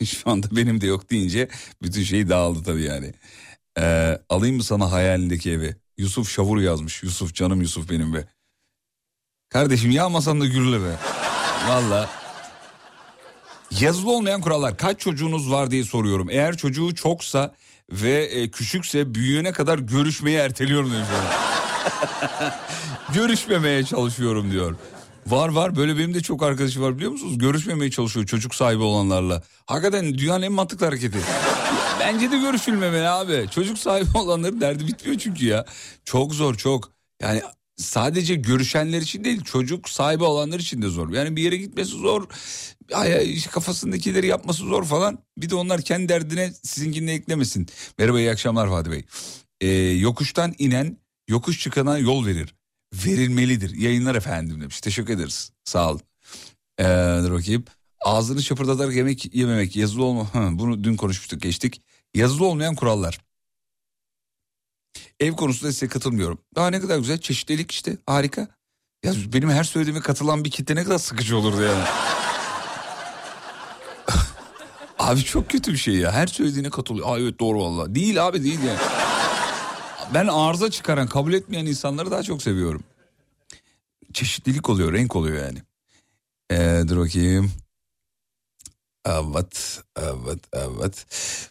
[0.06, 1.48] şu anda benim de yok deyince
[1.82, 3.14] bütün şey dağıldı tabii yani.
[3.78, 5.76] Ee, alayım mı sana hayalindeki evi?
[5.98, 7.02] Yusuf Şavur yazmış.
[7.02, 8.24] Yusuf canım Yusuf benim be.
[9.48, 10.96] Kardeşim yağmasan da gürle be.
[11.68, 12.08] Valla.
[13.80, 14.76] Yazılı olmayan kurallar.
[14.76, 16.30] Kaç çocuğunuz var diye soruyorum.
[16.30, 17.54] Eğer çocuğu çoksa
[17.90, 21.08] ve e, küçükse büyüyene kadar görüşmeyi erteliyorum demiş.
[23.14, 24.76] Görüşmemeye çalışıyorum diyor.
[25.26, 27.38] Var var böyle benim de çok arkadaşım var biliyor musunuz?
[27.38, 29.42] Görüşmemeye çalışıyor çocuk sahibi olanlarla.
[29.66, 31.18] Hakikaten dünyanın en mantıklı hareketi.
[32.00, 33.46] Bence de görüşülmemeli abi.
[33.50, 35.64] Çocuk sahibi olanların derdi bitmiyor çünkü ya.
[36.04, 36.90] Çok zor çok.
[37.22, 37.42] Yani
[37.78, 41.12] sadece görüşenler için değil çocuk sahibi olanlar için de zor.
[41.12, 42.26] Yani bir yere gitmesi zor.
[43.50, 45.18] Kafasındakileri yapması zor falan.
[45.38, 47.66] Bir de onlar kendi derdine sizinkini eklemesin.
[47.98, 49.04] Merhaba iyi akşamlar Fatih Bey.
[49.60, 50.96] Ee, yokuştan inen
[51.28, 52.54] yokuş çıkana yol verir.
[52.94, 53.76] Verilmelidir.
[53.76, 54.80] Yayınlar efendim demiş.
[54.80, 55.52] Teşekkür ederiz.
[55.64, 56.00] Sağ olun.
[56.78, 56.84] Ee,
[57.24, 57.64] dur bakayım.
[58.04, 60.30] Ağzını şapırdatarak yemek yememek yazılı olma.
[60.34, 61.82] Bunu dün konuşmuştuk geçtik.
[62.14, 63.27] Yazılı olmayan kurallar.
[65.20, 66.38] Ev konusunda size katılmıyorum.
[66.54, 68.48] Daha ne kadar güzel çeşitlilik işte harika.
[69.04, 71.84] Ya benim her söylediğime katılan bir kitle ne kadar sıkıcı olurdu yani.
[74.98, 76.12] abi çok kötü bir şey ya.
[76.12, 77.08] Her söylediğine katılıyor.
[77.08, 77.94] Aa evet doğru valla.
[77.94, 78.78] Değil abi değil yani.
[80.14, 82.82] Ben arıza çıkaran kabul etmeyen insanları daha çok seviyorum.
[84.12, 85.58] Çeşitlilik oluyor renk oluyor yani.
[86.50, 87.52] Ee, dur bakayım.
[89.08, 91.06] Evet, evet, evet.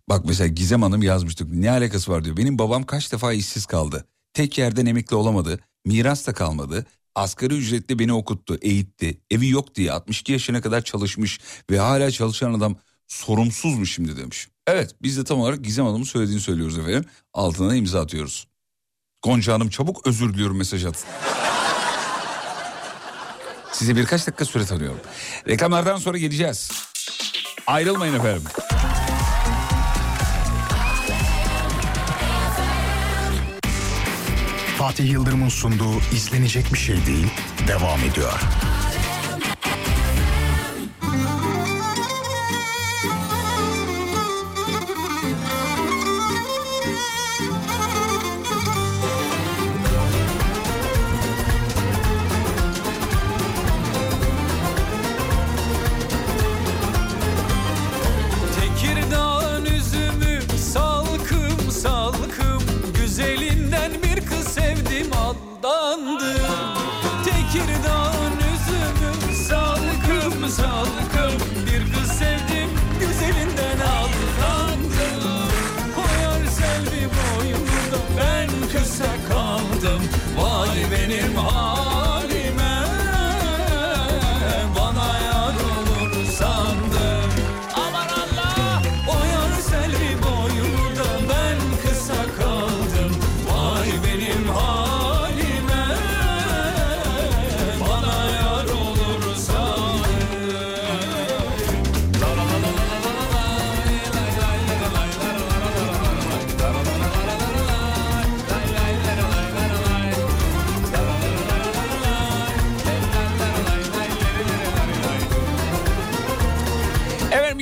[0.09, 1.51] Bak mesela Gizem Hanım yazmıştık.
[1.51, 2.37] Ne alakası var diyor.
[2.37, 4.05] Benim babam kaç defa işsiz kaldı.
[4.33, 5.59] Tek yerden emekli olamadı.
[5.85, 6.85] Miras da kalmadı.
[7.15, 9.21] Asgari ücretle beni okuttu, eğitti.
[9.31, 11.39] Evi yok diye 62 yaşına kadar çalışmış
[11.69, 12.75] ve hala çalışan adam
[13.07, 14.47] sorumsuz mu şimdi demiş.
[14.67, 17.05] Evet biz de tam olarak Gizem Hanım'ın söylediğini söylüyoruz efendim.
[17.33, 18.47] Altına imza atıyoruz.
[19.21, 21.05] Gonca Hanım çabuk özür diliyorum mesaj at.
[23.71, 24.99] Size birkaç dakika süre tanıyorum.
[25.47, 26.71] Reklamlardan sonra geleceğiz.
[27.67, 28.43] Ayrılmayın efendim.
[34.77, 37.27] Fatih Yıldırım'ın sunduğu izlenecek bir şey değil
[37.67, 38.39] devam ediyor.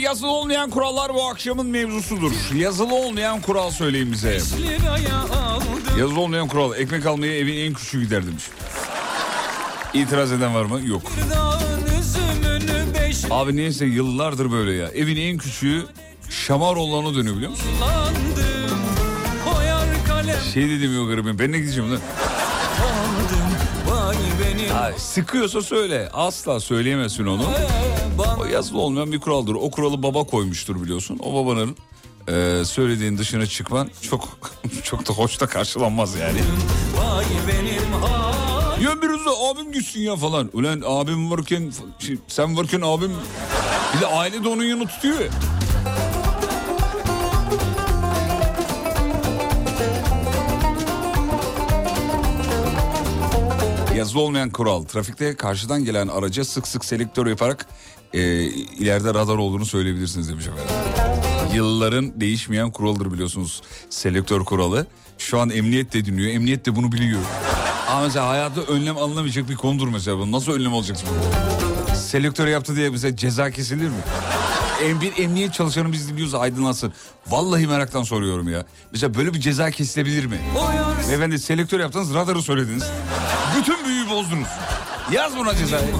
[0.06, 2.32] Yazılı olmayan kurallar bu akşamın mevzusudur.
[2.56, 4.40] Yazılı olmayan kural söyleyin bize.
[6.00, 8.44] Yazılı olmayan kural ekmek almaya evin en küçüğü gider demiş.
[9.94, 10.82] İtiraz eden var mı?
[10.88, 11.02] Yok.
[13.32, 14.88] Abi neyse yıllardır böyle ya.
[14.88, 15.86] Evin en küçüğü
[16.30, 17.70] şamar olanı dönüyor biliyor musun?
[20.54, 22.00] Şey de demiyor garibim ben ne gideceğim lan?
[24.98, 26.10] Sıkıyorsa söyle.
[26.14, 27.44] Asla söyleyemezsin onu.
[28.40, 29.54] O yazılı olmayan bir kuraldır.
[29.56, 31.20] O kuralı baba koymuştur biliyorsun.
[31.24, 31.78] O babanın
[32.28, 34.40] e, söylediğin dışına çıkman çok
[34.84, 36.40] çok da hoş da karşılanmaz yani.
[38.84, 40.50] Ya biraz da abim gitsin ya falan.
[40.54, 41.72] Ulan abim varken
[42.28, 43.12] sen varken abim
[43.96, 45.28] bir de aile de onun yanı tutuyor ya.
[53.96, 54.84] Yazılı olmayan kural.
[54.84, 57.66] Trafikte karşıdan gelen araca sık sık selektör yaparak
[58.14, 60.76] e, ileride radar olduğunu söyleyebilirsiniz demiş efendim.
[61.54, 64.88] Yılların değişmeyen kuraldır biliyorsunuz selektör kuralı.
[65.18, 66.32] Şu an emniyet de dinliyor.
[66.32, 67.22] Emniyet de bunu biliyor.
[67.90, 70.32] Ama mesela hayatta önlem alınamayacak bir konudur mesela bu.
[70.32, 71.96] Nasıl önlem alacaksın bunu?
[71.96, 73.96] Selektör yaptı diye bize ceza kesilir mi?
[74.82, 76.94] Bir emniyet çalışanı biz dinliyorsa aydınlansın.
[77.28, 78.66] Vallahi meraktan soruyorum ya.
[78.92, 80.40] Mesela böyle bir ceza kesilebilir mi?
[81.08, 82.84] Beyefendi selektör yaptınız radarı söylediniz.
[83.60, 84.48] Bütün büyüyü bozdunuz.
[85.12, 85.94] Yaz buna cezayı.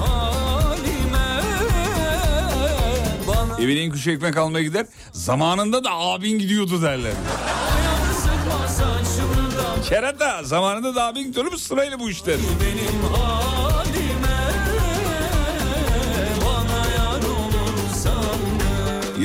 [3.60, 4.86] Evin en küçük ekmek almaya gider.
[5.14, 7.14] Zamanında da abin gidiyordu derler.
[9.90, 12.38] Kerata zamanında da abin gidiyormuş sırayla bu işler.
[12.62, 13.16] Benim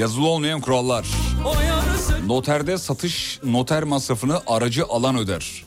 [0.01, 1.07] Yazılı olmayan kurallar.
[2.27, 5.65] Noterde satış noter masrafını aracı alan öder.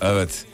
[0.00, 0.44] Evet.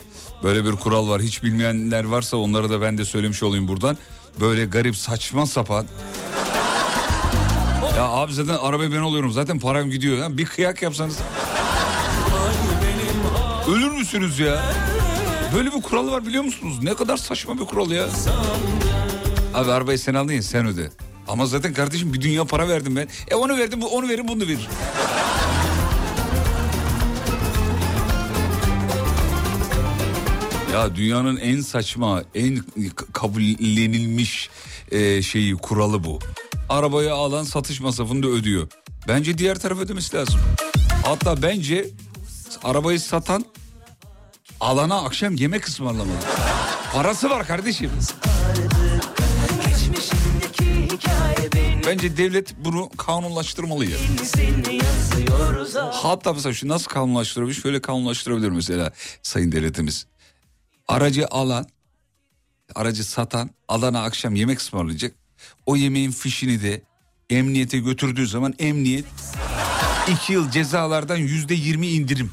[0.42, 1.22] Böyle bir kural var.
[1.22, 3.98] Hiç bilmeyenler varsa onlara da ben de söylemiş olayım buradan.
[4.40, 5.86] Böyle garip saçma sapan.
[7.96, 9.32] Ya abi zaten arabayı ben alıyorum.
[9.32, 10.38] Zaten param gidiyor.
[10.38, 11.18] Bir kıyak yapsanız.
[13.68, 14.62] Ölür müsünüz ya?
[15.54, 16.78] Böyle bir kural var biliyor musunuz?
[16.82, 18.06] Ne kadar saçma bir kural ya.
[19.54, 20.90] Abi arabayı sen aldın ya sen öde.
[21.28, 23.08] Ama zaten kardeşim bir dünya para verdim ben.
[23.28, 24.68] E onu verdim onu verin bunu verir.
[30.72, 32.58] Ya dünyanın en saçma, en
[33.12, 34.50] kabullenilmiş
[34.90, 36.18] e, şeyi, kuralı bu.
[36.68, 38.68] Arabayı alan satış masrafını da ödüyor.
[39.08, 40.40] Bence diğer taraf ödemesi lazım.
[41.04, 41.90] Hatta bence
[42.64, 43.44] arabayı satan
[44.60, 46.16] alana akşam yemek ısmarlamalı.
[46.92, 47.90] Parası var kardeşim.
[51.88, 53.98] Bence devlet bunu kanunlaştırmalı ya.
[55.92, 57.54] Hatta mesela şu nasıl kanunlaştırabilir?
[57.54, 60.06] Şöyle kanunlaştırabilir mesela sayın devletimiz.
[60.88, 61.66] Aracı alan,
[62.74, 65.14] aracı satan alana akşam yemek ısmarlayacak.
[65.66, 66.82] O yemeğin fişini de
[67.30, 69.04] emniyete götürdüğü zaman emniyet
[70.08, 72.32] iki yıl cezalardan yüzde yirmi indirim.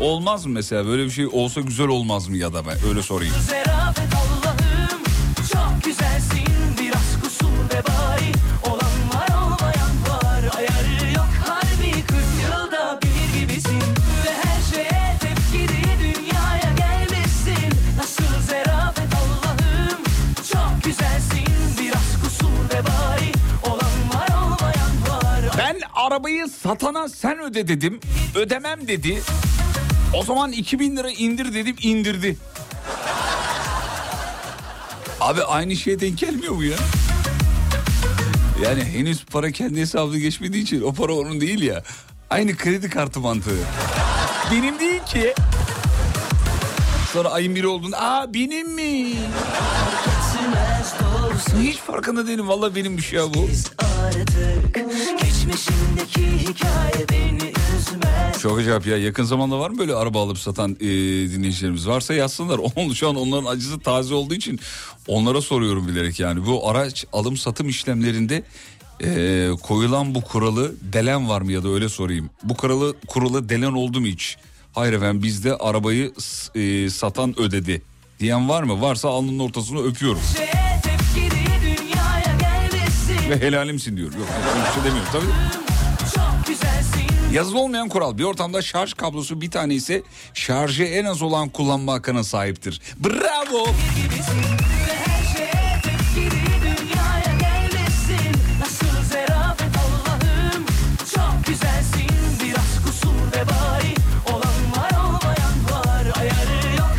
[0.00, 3.34] Olmaz mı mesela böyle bir şey olsa güzel olmaz mı ya da ben öyle sorayım.
[5.52, 6.41] Çok güzelsin
[7.82, 8.32] kusur ve bari
[8.72, 13.80] Olan var olmayan var Ayarı yok harbi 40 yılda bir gibisin
[14.26, 20.02] Ve her şeye tepkili dünyaya gelmişsin Nasıl zerafet Allah'ım
[20.52, 21.46] Çok güzelsin
[21.80, 28.00] biraz kusur ve bari Olan var olmayan var Ben arabayı satana sen öde dedim.
[28.34, 29.22] Ödemem dedi.
[30.14, 32.36] O zaman 2000 lira indir dedim indirdi.
[35.20, 36.76] Abi aynı şeye denk gelmiyor mu ya?
[38.62, 41.82] Yani henüz para kendi hesabına geçmediği için o para onun değil ya.
[42.30, 43.58] Aynı kredi kartı mantığı.
[44.52, 45.34] Benim değil ki.
[47.12, 49.14] Sonra ayın biri olduğunda aa benim mi?
[51.62, 53.48] Hiç farkında değilim valla benimmiş ya bu.
[53.48, 54.76] biz artık
[56.38, 57.51] hikaye beni
[58.42, 60.86] Çok acayip ya yakın zamanda var mı böyle araba alıp satan e,
[61.30, 62.58] dinleyicilerimiz varsa yazsınlar.
[62.76, 64.60] Onun, şu an onların acısı taze olduğu için
[65.06, 66.46] onlara soruyorum bilerek yani.
[66.46, 68.42] Bu araç alım satım işlemlerinde
[69.04, 72.30] e, koyulan bu kuralı delen var mı ya da öyle sorayım.
[72.44, 74.36] Bu kuralı, kuralı delen oldu mu hiç?
[74.72, 76.12] Hayır efendim bizde arabayı
[76.54, 77.82] e, satan ödedi
[78.20, 78.80] diyen var mı?
[78.80, 80.20] Varsa alnının ortasını öpüyorum.
[82.40, 84.12] Gelmesin Ve helalimsin diyor.
[84.12, 84.28] Yok
[84.68, 85.26] bir şey demiyorum tabii.
[86.14, 90.02] Çok güzelsin Yazılı olmayan kural bir ortamda şarj kablosu bir tane ise
[90.34, 92.80] şarjı en az olan kullanma hakkına sahiptir.
[92.96, 93.66] Bravo.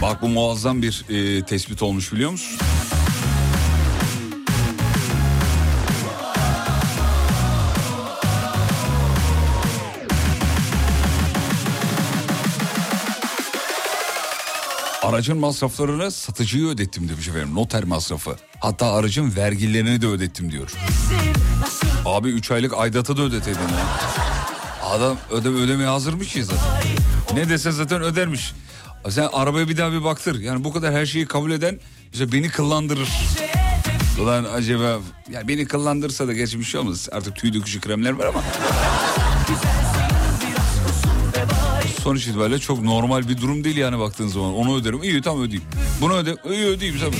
[0.01, 2.59] Bak bu muazzam bir e, tespit olmuş biliyor musun?
[15.03, 17.55] Aracın masraflarını satıcıya ödettim demiş efendim.
[17.55, 18.35] Noter masrafı.
[18.59, 20.71] Hatta aracın vergilerini de ödettim diyor.
[22.05, 23.85] Abi 3 aylık aidatı da ödeteydin ya.
[24.89, 26.63] Adam ödeme ödemeye hazırmış ya zaten.
[27.33, 28.53] Ne dese zaten ödermiş.
[29.09, 30.39] Sen arabaya bir daha bir baktır.
[30.39, 31.79] Yani bu kadar her şeyi kabul eden
[32.13, 33.09] işte beni kıllandırır.
[34.21, 34.99] Ulan acaba
[35.31, 37.09] ya beni kıllandırsa da gerçi bir şey olmaz.
[37.11, 38.43] Artık tüy dökücü kremler var ama.
[42.03, 44.53] Sonuç itibariyle çok normal bir durum değil yani baktığın zaman.
[44.53, 45.03] Onu öderim.
[45.03, 45.69] İyi tamam ödeyeyim.
[46.01, 46.35] Bunu öde.
[46.53, 47.15] İyi ödeyeyim tabii.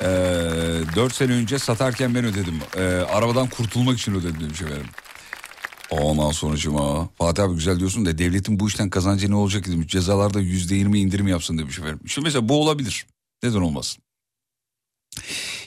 [0.00, 2.54] Ee, 4 sene önce satarken ben ödedim.
[2.76, 4.86] Ee, arabadan kurtulmak için ödedim demiş efendim.
[5.90, 9.88] Ondan sonucuma Fatih abi güzel diyorsun da devletin bu işten kazancı ne olacak demiş.
[9.88, 12.00] Cezalarda yüzde yirmi indirim yapsın demiş efendim.
[12.06, 13.06] Şimdi mesela bu olabilir.
[13.42, 14.02] Neden olmasın?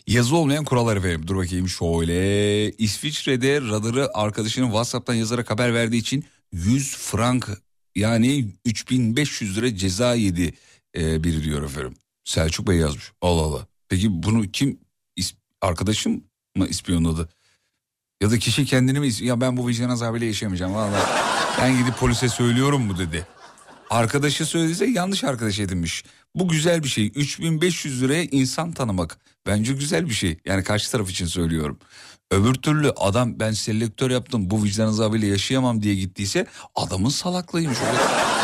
[0.08, 1.28] Yazı olmayan kurallar efendim.
[1.28, 2.72] Dur bakayım şöyle.
[2.72, 7.50] İsviçre'de radarı arkadaşının WhatsApp'tan yazarak haber verdiği için 100 frank
[7.96, 10.54] yani 3500 lira ceza yedi
[10.98, 11.96] e, biri diyor efendim.
[12.24, 13.12] Selçuk Bey yazmış.
[13.22, 13.68] Allah Allah.
[13.90, 14.80] Peki bunu kim
[15.62, 16.24] arkadaşım
[16.56, 17.30] mı ispiyonladı?
[18.22, 21.04] Ya da kişi kendini mi ya ben bu vicdan azabıyla yaşayamayacağım vallahi.
[21.62, 23.28] Ben gidip polise söylüyorum mu dedi.
[23.90, 26.04] Arkadaşı söylediyse yanlış arkadaş edinmiş.
[26.36, 27.12] Bu güzel bir şey.
[27.16, 29.20] 3500 liraya insan tanımak.
[29.46, 30.38] Bence güzel bir şey.
[30.46, 31.80] Yani karşı taraf için söylüyorum.
[32.32, 37.78] Öbür türlü adam ben selektör yaptım bu vicdan azabıyla yaşayamam diye gittiyse adamın salaklığıymış.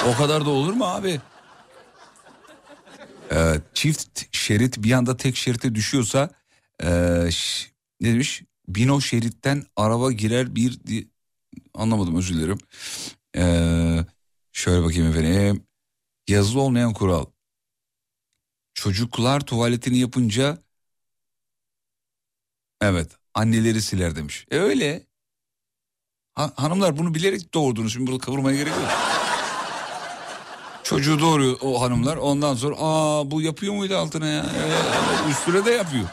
[0.08, 1.22] O, kadar da olur mu abi?
[3.32, 6.30] Ee, çift şerit bir anda tek şerite düşüyorsa
[7.32, 7.68] ş-
[8.02, 8.44] ne demiş?
[8.68, 10.80] Bino şeritten araba girer bir
[11.74, 12.58] anlamadım özür dilerim.
[13.38, 14.06] Ee,
[14.52, 15.64] şöyle bakayım efendim.
[16.28, 17.26] Yazılı olmayan kural.
[18.74, 20.57] Çocuklar tuvaletini yapınca
[22.82, 24.45] evet anneleri siler demiş.
[24.51, 25.07] E öyle.
[26.36, 27.93] Ha- hanımlar bunu bilerek doğurdunuz.
[27.93, 28.89] Şimdi burada kavurmaya gerek yok.
[30.84, 32.17] Çocuğu doğuruyor o hanımlar.
[32.17, 34.45] Ondan sonra aa bu yapıyor muydu altına ya?
[34.65, 34.84] Evet,
[35.30, 36.05] üstüne de yapıyor.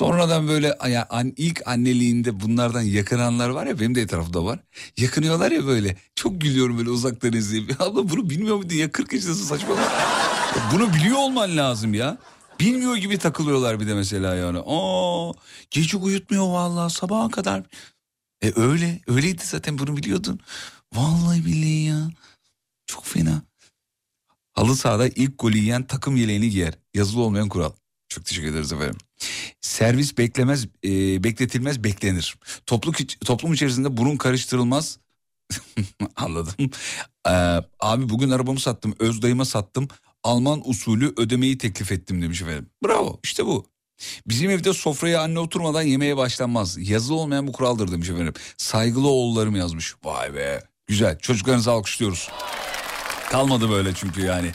[0.00, 4.58] Sonradan böyle ya, an, ilk anneliğinde bunlardan yakınanlar var ya benim de etrafımda var.
[4.96, 5.96] Yakınıyorlar ya böyle.
[6.14, 7.80] Çok gülüyorum böyle uzaktan izleyip.
[7.80, 9.88] Abla bunu bilmiyor muydun ya 40 yaşındasın saçmalama.
[10.72, 12.18] Bunu biliyor olman lazım ya.
[12.60, 14.58] Bilmiyor gibi takılıyorlar bir de mesela yani.
[14.66, 15.32] Aa,
[15.70, 17.62] gece uyutmuyor vallahi sabaha kadar.
[18.42, 20.40] E öyle öyleydi zaten bunu biliyordun.
[20.94, 22.10] Vallahi billahi ya.
[22.86, 23.42] Çok fena.
[24.52, 26.74] Halı sahada ilk golü yiyen takım yeleğini giyer.
[26.94, 27.72] Yazılı olmayan kural.
[28.08, 28.98] Çok teşekkür ederiz efendim.
[29.60, 32.36] Servis beklemez, e, bekletilmez, beklenir.
[32.66, 32.94] Toplum,
[33.24, 34.98] toplum içerisinde burun karıştırılmaz.
[36.16, 36.70] Anladım.
[37.28, 37.30] Ee,
[37.80, 39.88] abi bugün arabamı sattım, öz dayıma sattım.
[40.24, 42.70] Alman usulü ödemeyi teklif ettim demiş efendim.
[42.84, 43.66] Bravo işte bu.
[44.26, 46.88] Bizim evde sofraya anne oturmadan yemeğe başlanmaz.
[46.90, 48.34] Yazılı olmayan bu kuraldır demiş efendim.
[48.56, 49.94] Saygılı oğullarım yazmış.
[50.04, 50.62] Vay be.
[50.86, 51.18] Güzel.
[51.18, 52.30] Çocuklarınızı alkışlıyoruz.
[53.30, 54.50] Kalmadı böyle çünkü yani.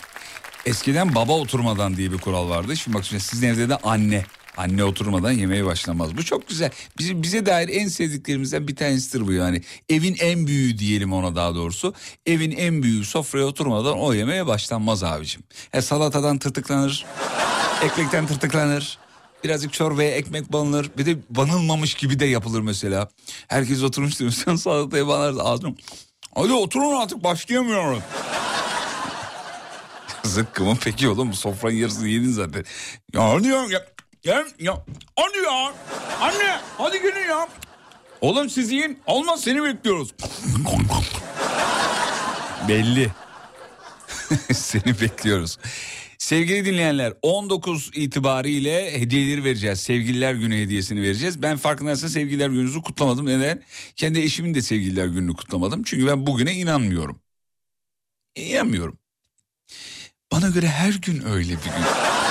[0.65, 2.77] Eskiden baba oturmadan diye bir kural vardı.
[2.77, 4.25] Şimdi bak şimdi sizin evde de anne.
[4.57, 6.17] Anne oturmadan yemeğe başlamaz.
[6.17, 6.71] Bu çok güzel.
[6.97, 9.61] Bize, bize dair en sevdiklerimizden bir tanesidir bu yani.
[9.89, 11.93] Evin en büyüğü diyelim ona daha doğrusu.
[12.25, 15.43] Evin en büyüğü sofraya oturmadan o yemeğe başlanmaz abicim.
[15.73, 17.05] E, salatadan tırtıklanır.
[17.83, 18.97] ekmekten tırtıklanır.
[19.43, 20.91] Birazcık çorbaya ekmek banılır.
[20.97, 23.09] Bir de banılmamış gibi de yapılır mesela.
[23.47, 24.31] Herkes oturmuştur.
[24.31, 25.75] Sen salataya banarsın ağzım.
[26.35, 28.01] Hadi oturun artık başlayamıyorum.
[30.23, 32.65] Zıkkımın peki oğlum bu sofranın yarısını yedin zaten.
[33.13, 33.94] Ya hadi ya.
[34.25, 34.85] Ya, ya.
[35.15, 35.73] Hadi ya.
[36.21, 37.47] Anne hadi gelin ya.
[38.21, 38.99] Oğlum siz yiyin.
[39.07, 40.13] Olmaz seni bekliyoruz.
[42.67, 43.11] Belli.
[44.53, 45.57] seni bekliyoruz.
[46.17, 49.79] Sevgili dinleyenler 19 itibariyle hediyeleri vereceğiz.
[49.79, 51.41] Sevgililer günü hediyesini vereceğiz.
[51.41, 53.25] Ben farkındaysanız sevgililer gününüzü kutlamadım.
[53.25, 53.63] Neden?
[53.95, 55.83] Kendi eşimin de sevgililer gününü kutlamadım.
[55.83, 57.19] Çünkü ben bugüne inanmıyorum.
[58.35, 58.99] İnanmıyorum.
[60.31, 62.24] Bana göre her gün öyle bir gün.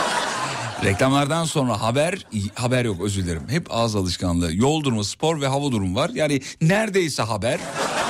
[0.85, 3.43] Reklamlardan sonra haber, haber yok özür dilerim.
[3.49, 4.55] Hep ağız alışkanlığı.
[4.55, 6.11] Yol durumu, spor ve hava durumu var.
[6.15, 7.61] Yani neredeyse haber.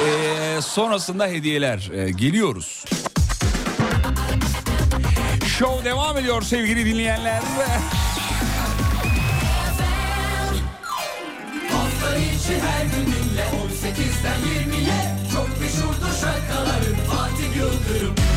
[0.07, 1.91] Ee, sonrasında hediyeler.
[1.95, 2.85] Ee, geliyoruz.
[5.59, 7.43] Show devam ediyor sevgili dinleyenler.
[12.45, 18.34] Her gün dinle 18'den 20'ye Çok meşhurdur şarkıların Fatih Yıldırım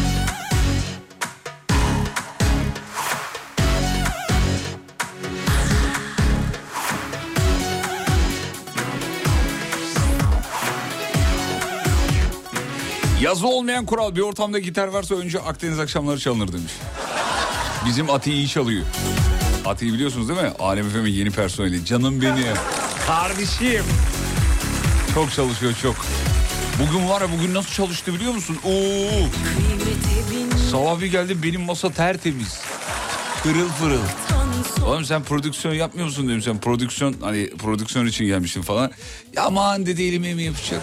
[13.22, 16.72] Yazı olmayan kural bir ortamda gitar varsa önce Akdeniz akşamları çalınır demiş.
[17.86, 18.86] Bizim Ati iyi çalıyor.
[19.66, 20.52] Ati'yi biliyorsunuz değil mi?
[20.60, 21.86] Alem Efem'in yeni personeli.
[21.86, 22.56] Canım benim.
[23.08, 23.84] Kardeşim.
[25.14, 25.96] Çok çalışıyor çok.
[26.80, 28.58] Bugün var ya bugün nasıl çalıştı biliyor musun?
[28.66, 29.28] Oo.
[30.72, 32.60] Sabah bir geldim benim masa tertemiz.
[33.44, 34.02] Pırıl pırıl.
[34.88, 38.92] Oğlum sen prodüksiyon yapmıyor musun dedim sen prodüksiyon hani prodüksiyon için gelmişsin falan.
[39.36, 40.82] Ya aman dedi elime mi yapacak?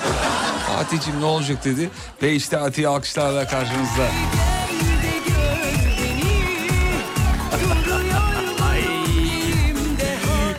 [0.67, 1.91] Fatih'ciğim ne olacak dedi.
[2.23, 4.09] Ve işte Atiye alkışlarla karşınızda.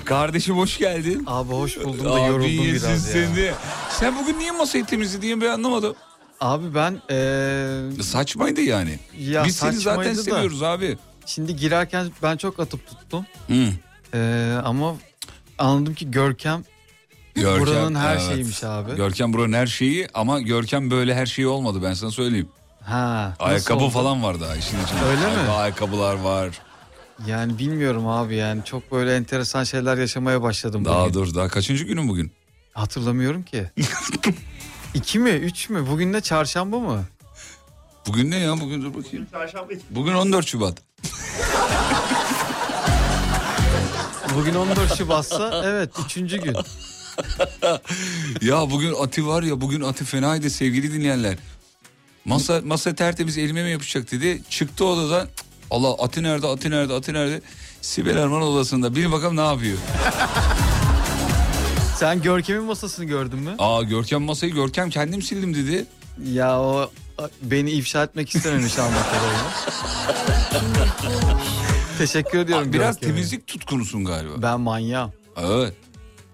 [0.05, 1.23] Kardeşim hoş geldin.
[1.27, 3.13] Abi hoş buldum da Abi yoruldum iyisin biraz ya.
[3.27, 3.53] sen de.
[3.89, 5.95] Sen bugün niye masayı temizledin ben anlamadım.
[6.41, 8.99] Abi ben eee, Saçmaydı yani.
[9.19, 10.23] Ya Biz seni zaten da.
[10.23, 10.97] seviyoruz abi.
[11.25, 13.25] Şimdi girerken ben çok atıp tuttum.
[13.47, 13.67] Hı.
[14.13, 14.95] Eee, ama
[15.57, 16.63] anladım ki Görkem
[17.35, 18.21] Görkem, buranın her evet.
[18.27, 18.95] şeyiymiş abi.
[18.95, 22.49] Görkem buranın her şeyi ama Görkem böyle her şeyi olmadı ben sana söyleyeyim.
[22.83, 23.89] ha, Ayakkabı oldu?
[23.93, 25.01] falan var daha işin içinde.
[25.09, 25.49] Öyle mi?
[25.51, 26.49] Ay- Ayakkabılar var.
[27.27, 31.13] Yani bilmiyorum abi yani çok böyle enteresan şeyler yaşamaya başladım Daha bugün.
[31.13, 32.31] dur daha kaçıncı günün bugün?
[32.73, 33.71] Hatırlamıyorum ki.
[34.93, 35.29] İki mi?
[35.29, 35.85] Üç mü?
[35.91, 36.21] Bugün ne?
[36.21, 37.03] Çarşamba mı?
[38.07, 39.27] Bugün ne ya bugün dur bakayım.
[39.89, 40.77] Bugün 14 Şubat.
[44.35, 46.55] Bugün 14 Şubat'sa evet üçüncü gün.
[48.41, 51.37] ya bugün Ati var ya bugün Ati fenaydı sevgili dinleyenler.
[52.25, 54.41] Masa masa tertemiz elime mi yapışacak dedi.
[54.49, 55.27] Çıktı odadan.
[55.71, 57.41] Allah Ati nerede Ati nerede Ati nerede?
[57.81, 58.95] Sibel Erman odasında.
[58.95, 59.77] Bir bakalım ne yapıyor.
[61.97, 63.55] Sen Görkem'in masasını gördün mü?
[63.59, 65.85] Aa Görkem masayı Görkem kendim sildim dedi.
[66.31, 66.91] Ya o
[67.41, 69.51] beni ifşa etmek istememiş kadarıyla.
[71.97, 73.13] Teşekkür ediyorum Biraz Görkem'e.
[73.15, 74.33] temizlik tutkunusun galiba.
[74.41, 75.13] Ben manyağım.
[75.37, 75.73] Evet.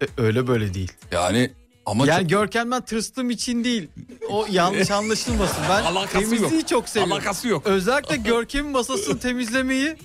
[0.01, 0.91] E, öyle böyle değil.
[1.11, 1.51] Yani
[1.85, 3.87] ama yani çok- Görkem'den tırstığım için değil.
[4.29, 5.63] O yanlış anlaşılmasın.
[5.69, 6.67] Ben Alakası temizliği yok.
[6.67, 7.13] çok seviyorum.
[7.13, 7.65] Alakası yok.
[7.67, 9.95] Özellikle Görkem'in masasını temizlemeyi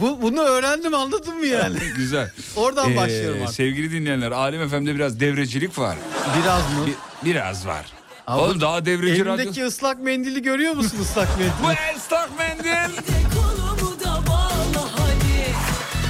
[0.00, 1.78] bu, bunu öğrendim anladın mı yani?
[1.96, 2.30] güzel.
[2.56, 3.54] Oradan Ee, başlıyorum artık.
[3.54, 5.96] Sevgili dinleyenler Alem FM'de biraz devrecilik var.
[6.42, 6.86] Biraz mı?
[6.86, 7.86] Bir- biraz var.
[8.26, 9.34] Abi, Oğlum daha devreci radyo.
[9.34, 11.28] Elimdeki ıslak mendili görüyor musun ıslak
[11.62, 11.96] Bu mendili?
[11.96, 12.96] ıslak mendil.
[13.34, 15.44] Kolumu da bağla hadi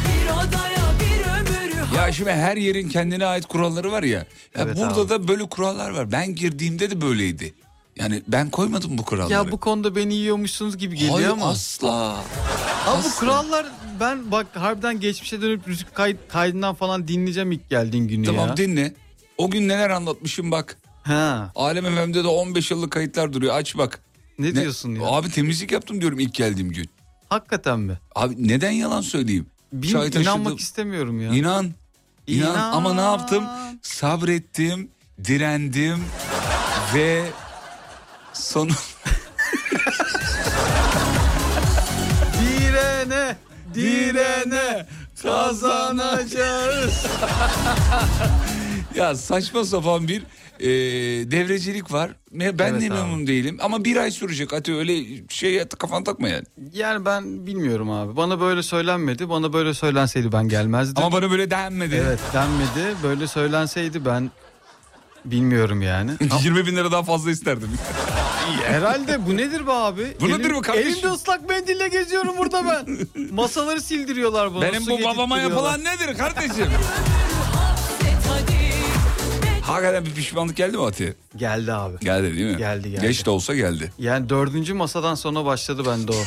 [0.09, 4.19] Bir odaya bir ömür Ya şimdi her yerin kendine ait kuralları var ya.
[4.19, 5.09] ya Evet burada abi.
[5.09, 6.13] da böyle kurallar var.
[6.13, 7.55] Ben girdiğimde de böyleydi.
[7.97, 9.33] Yani ben koymadım bu kuralları.
[9.33, 11.49] ya bu konuda beni yiyormuşsunuz gibi geliyor Hayır, ama.
[11.51, 12.17] asla.
[12.87, 13.67] Abi bu kurallar
[14.01, 18.57] ben bak harbiden geçmişe dönüp müzik kay- kaydından falan dinleyeceğim ilk geldiğin günü Tamam ya.
[18.57, 18.95] dinle.
[19.39, 20.77] O gün neler anlatmışım bak.
[21.07, 23.55] Ha, Alem FM'de de 15 yıllık kayıtlar duruyor.
[23.55, 24.01] Aç bak.
[24.39, 25.03] ne, diyorsun ya?
[25.07, 26.89] Abi temizlik yaptım diyorum ilk geldiğim gün.
[27.29, 27.99] Hakikaten mi?
[28.15, 29.47] Abi neden yalan söyleyeyim?
[29.93, 30.23] Çay taşıdım.
[30.23, 31.33] inanmak istemiyorum ya.
[31.33, 31.65] İnan.
[32.27, 32.51] İnan.
[32.55, 32.73] İnan.
[32.73, 33.45] ama ne yaptım?
[33.83, 34.91] Sabrettim,
[35.25, 36.05] direndim
[36.95, 37.23] ve
[38.33, 38.71] sonu
[42.41, 43.37] Direne,
[43.75, 44.87] direne
[45.23, 47.07] kazanacağız.
[48.95, 50.23] ya saçma sapan bir
[50.61, 50.67] e,
[51.31, 52.11] devrecilik var.
[52.33, 52.89] Ben Evet de abi.
[52.89, 54.53] memnun değilim ama bir ay sürecek.
[54.53, 56.45] Hadi öyle şey kafan takma yani.
[56.73, 58.17] Yani ben bilmiyorum abi.
[58.17, 59.29] Bana böyle söylenmedi.
[59.29, 61.05] Bana böyle söylenseydi ben gelmezdim.
[61.05, 62.03] Ama bana böyle denmedi.
[62.07, 62.97] Evet denmedi.
[63.03, 64.31] Böyle söylenseydi ben
[65.25, 66.11] bilmiyorum yani.
[66.43, 67.71] 20 bin lira daha fazla isterdim.
[68.67, 70.07] Herhalde bu nedir be abi?
[70.21, 70.89] Bu nedir bu kardeşim?
[70.93, 72.99] Elimde ıslak mendille geziyorum burada ben.
[73.35, 74.63] Masaları sildiriyorlar bana.
[74.63, 76.67] Benim bu babama yapılan nedir kardeşim?
[79.67, 81.17] Hakikaten bir pişmanlık geldi mi Ati?
[81.37, 81.99] Geldi abi.
[82.01, 82.57] Geldi değil mi?
[82.57, 83.07] Geldi, geldi.
[83.07, 83.93] Geç de olsa geldi.
[83.99, 86.25] Yani dördüncü masadan sonra başladı bende o.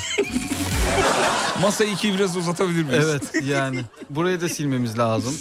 [1.62, 3.06] Masayı iki biraz uzatabilir miyiz?
[3.10, 3.82] evet yani.
[4.10, 5.36] Burayı da silmemiz lazım.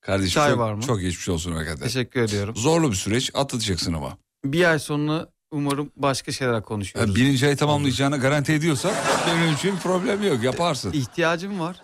[0.00, 0.82] Kardeşim Çay çok, var mı?
[0.82, 1.82] çok geçmiş olsun hakikaten.
[1.84, 2.56] Teşekkür ediyorum.
[2.56, 4.16] Zorlu bir süreç atlatacaksın ama.
[4.44, 7.08] Bir ay sonra umarım başka şeyler konuşuyoruz.
[7.10, 8.92] Yani birinci ayı tamamlayacağına garanti ediyorsan
[9.26, 10.92] benim için problem yok yaparsın.
[10.92, 11.76] İhtiyacım var.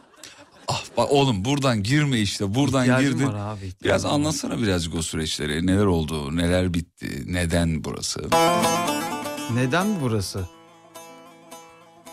[0.69, 3.27] Ah, bak oğlum buradan girme işte buradan İhtiyacım girdin.
[3.33, 3.73] var abi.
[3.85, 4.11] Biraz var.
[4.11, 5.66] anlatsana birazcık o süreçleri.
[5.66, 8.21] Neler oldu, neler bitti, neden burası?
[9.55, 10.47] Neden burası?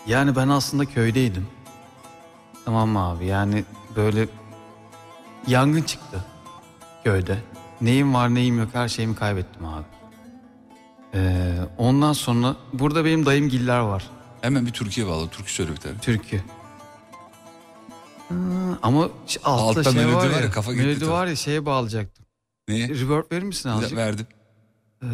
[0.06, 1.46] Yani ben aslında köydeydim.
[2.64, 3.26] Tamam mı abi?
[3.26, 3.64] Yani
[3.96, 4.28] böyle
[5.46, 6.24] yangın çıktı
[7.04, 7.38] köyde.
[7.80, 9.84] Neyim var neyim yok her şeyimi kaybettim abi.
[11.14, 14.06] Ee, ondan sonra burada benim dayımgiller var.
[14.40, 15.28] Hemen bir Türkiye bağlı.
[15.28, 15.98] Türkü söyle bir tane.
[15.98, 16.42] Türkü.
[18.28, 18.34] Ha,
[18.82, 21.10] ama altta, Altta şey melodi var var ya, kafa gitti melodi tabii.
[21.10, 22.26] var ya şeye bağlayacaktım.
[22.68, 22.88] Niye?
[22.88, 23.98] Reverb verir misin azıcık?
[23.98, 24.26] Verdim.
[25.02, 25.06] Ee,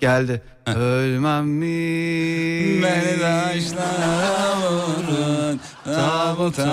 [0.00, 0.42] geldi.
[0.66, 2.82] Ölmem mi?
[2.82, 6.64] Beni taşlara vurun, tabuta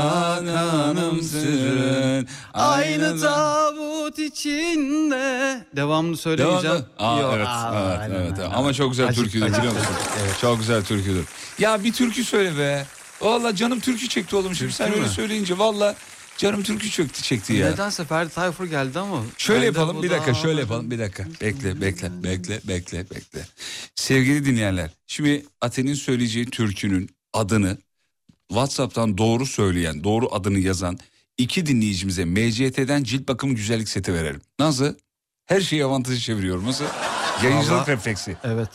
[0.45, 2.27] kanım sürün.
[2.53, 5.65] Aynı tabut içinde.
[5.75, 6.75] Devamını söylemeyeceğim.
[6.99, 7.15] Devamlı.
[7.15, 8.39] Aa, Yok, evet, aa, evet, aynen, evet.
[8.39, 8.51] aynen.
[8.51, 9.95] Ama çok güzel türküdür biliyor musun?
[10.23, 10.37] Evet.
[10.41, 11.25] Çok güzel türküdür.
[11.59, 12.85] Ya bir türkü söyle be.
[13.23, 15.95] Valla canım türkü çekti oğlum şimdi sen öyle söyleyince valla
[16.37, 17.69] canım türkü çekti çekti ya.
[17.69, 19.23] Nedense Ferdi Tayfur geldi ama.
[19.37, 21.25] Şöyle yapalım bir dakika şöyle yapalım bir dakika.
[21.41, 23.47] Bekle bekle bekle bekle bekle.
[23.95, 27.77] Sevgili dinleyenler şimdi Ate'nin söyleyeceği türkünün adını
[28.47, 30.99] WhatsApp'tan doğru söyleyen doğru adını yazan
[31.37, 34.41] iki dinleyicimize MCT'den cilt bakım güzellik seti verelim.
[34.59, 34.95] Nasıl?
[35.45, 36.65] Her şeyi avantajı çeviriyorum.
[36.67, 36.85] Nasıl?
[37.43, 38.37] Yayıncılık refleksi.
[38.43, 38.69] Evet.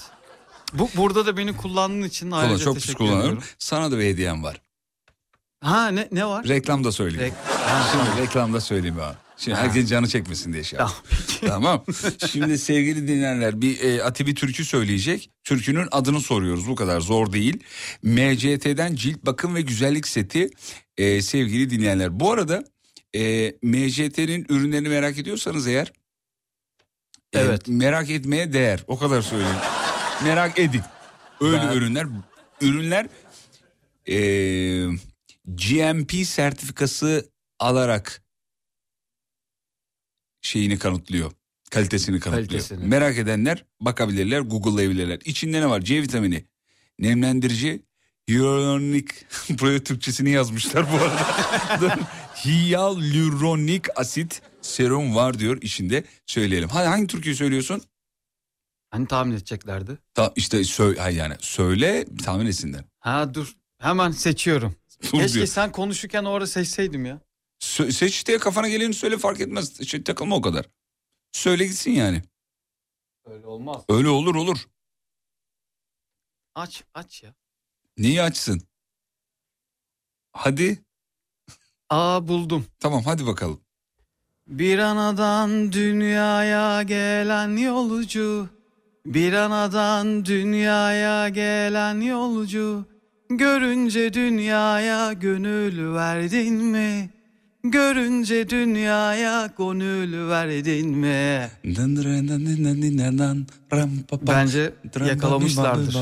[0.72, 3.28] Bu burada da beni kullandığın için Kullan, ayrıca çok pis teşekkür kullanıyorum.
[3.28, 3.48] ediyorum.
[3.58, 4.60] Sana da bir hediyem var.
[5.60, 6.48] Ha ne ne var?
[6.48, 7.34] Reklamda söyleyeyim.
[7.34, 9.16] Rek- Şimdi reklamda söyleyeyim abi.
[9.36, 11.04] Şimdi herkes canı çekmesin diye şey yaptım.
[11.48, 11.84] Tamam.
[12.30, 15.30] Şimdi sevgili dinleyenler bir e, Ati bir türkü söyleyecek.
[15.44, 16.68] Türkünün adını soruyoruz.
[16.68, 17.60] Bu kadar zor değil.
[18.02, 20.50] MCT'den cilt bakım ve güzellik seti
[20.96, 22.20] e, sevgili dinleyenler.
[22.20, 22.64] Bu arada
[23.16, 25.92] e, MCT'nin ürünlerini merak ediyorsanız eğer
[27.32, 27.68] e, Evet.
[27.68, 28.84] merak etmeye değer.
[28.86, 29.56] O kadar söyleyeyim.
[30.24, 30.82] Merak edin.
[31.40, 32.06] Öyle Ben- ürünler
[32.60, 33.06] ürünler
[34.08, 34.16] e,
[35.44, 38.22] GMP sertifikası alarak
[40.42, 41.32] şeyini kanıtlıyor.
[41.70, 42.48] Kalitesini kanıtlıyor.
[42.48, 42.84] Kalitesini.
[42.86, 45.18] Merak edenler bakabilirler, Google'layabilirler.
[45.24, 45.80] İçinde ne var?
[45.80, 46.44] C vitamini,
[46.98, 47.82] nemlendirici,
[48.28, 49.10] hyaluronik,
[49.60, 51.98] buraya Türkçesini yazmışlar bu arada.
[52.44, 56.04] Hyaluronik asit serum var diyor içinde.
[56.26, 56.68] Söyleyelim.
[56.68, 57.82] Hadi hangi türküyü söylüyorsun?
[58.90, 59.98] Hani tahmin edeceklerdi.
[60.14, 62.84] Ta, işte söyle, yani söyle tahmin etsinler.
[63.00, 63.56] Ha dur.
[63.78, 64.74] Hemen seçiyorum.
[65.02, 65.46] Dur Keşke diyor.
[65.46, 67.20] sen konuşurken orada seçseydim ya.
[67.60, 69.88] Sö- seç işte kafana geleni söyle fark etmez.
[69.88, 70.66] Şey, takılma o kadar.
[71.32, 72.22] Söyle gitsin yani.
[73.24, 73.82] Öyle olmaz.
[73.88, 74.58] Öyle olur olur.
[76.54, 77.34] Aç aç ya.
[77.98, 78.60] Neyi açsın?
[80.32, 80.78] Hadi.
[81.90, 82.66] Aa buldum.
[82.80, 83.60] Tamam hadi bakalım.
[84.46, 88.48] Bir anadan dünyaya gelen yolcu
[89.06, 92.84] Bir anadan dünyaya gelen yolcu
[93.30, 97.10] Görünce dünyaya gönül verdin mi?
[97.64, 101.48] Görünce dünyaya gönül verdin mi?
[104.26, 104.72] Bence
[105.08, 105.94] yakalamışlardır.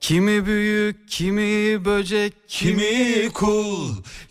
[0.00, 3.88] Kimi büyük, kimi böcek, Kimi kul,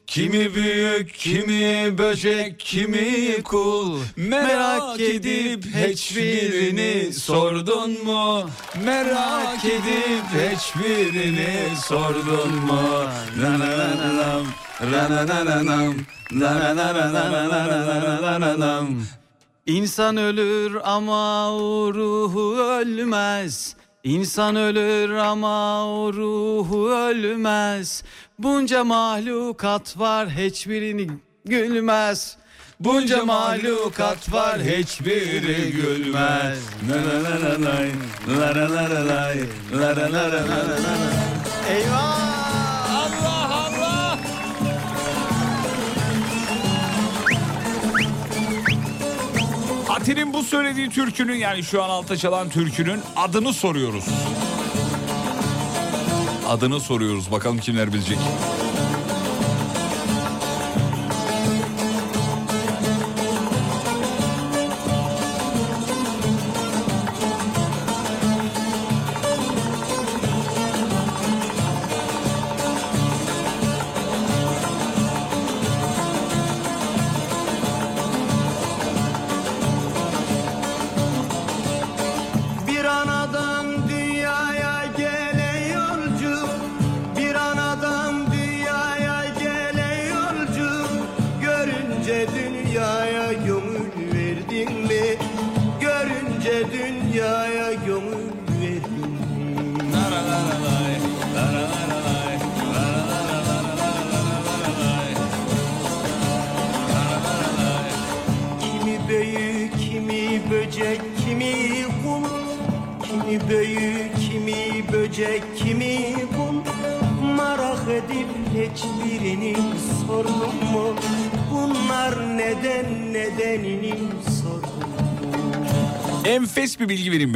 [0.08, 8.50] Kimi büyük, kimi böcek, kimi kul Merak edip hiçbirini sordun mu?
[8.84, 12.82] Merak edip hiçbirini sordun mu?
[13.42, 14.46] Ranananam,
[14.92, 15.96] ranananam,
[18.22, 18.88] ranananam
[19.66, 28.04] İnsan ölür ama o ruhu ölmez İnsan ölür ama o ruhu ölmez
[28.40, 31.08] Bunca mahlukat var hiçbirini
[31.46, 32.38] gülmez.
[32.80, 36.60] Bunca mahlukat var hiçbiri gülmez.
[36.90, 37.92] Laralalalay,
[38.40, 39.38] laralalalay,
[39.74, 41.16] laralalalay.
[41.70, 42.26] Eyvah!
[42.90, 44.20] Allah Allah!
[49.90, 54.06] Atin'in bu söylediği türkünün yani şu an alta çalan türkünün adını soruyoruz.
[56.48, 58.18] Adını soruyoruz bakalım kimler bilecek.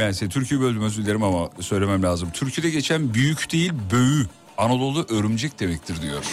[0.00, 0.28] Ben size.
[0.28, 2.30] Türküyü böldüm özür dilerim ama söylemem lazım.
[2.30, 4.26] Türküde geçen büyük değil böğü.
[4.58, 6.24] Anadolu'da örümcek demektir diyor.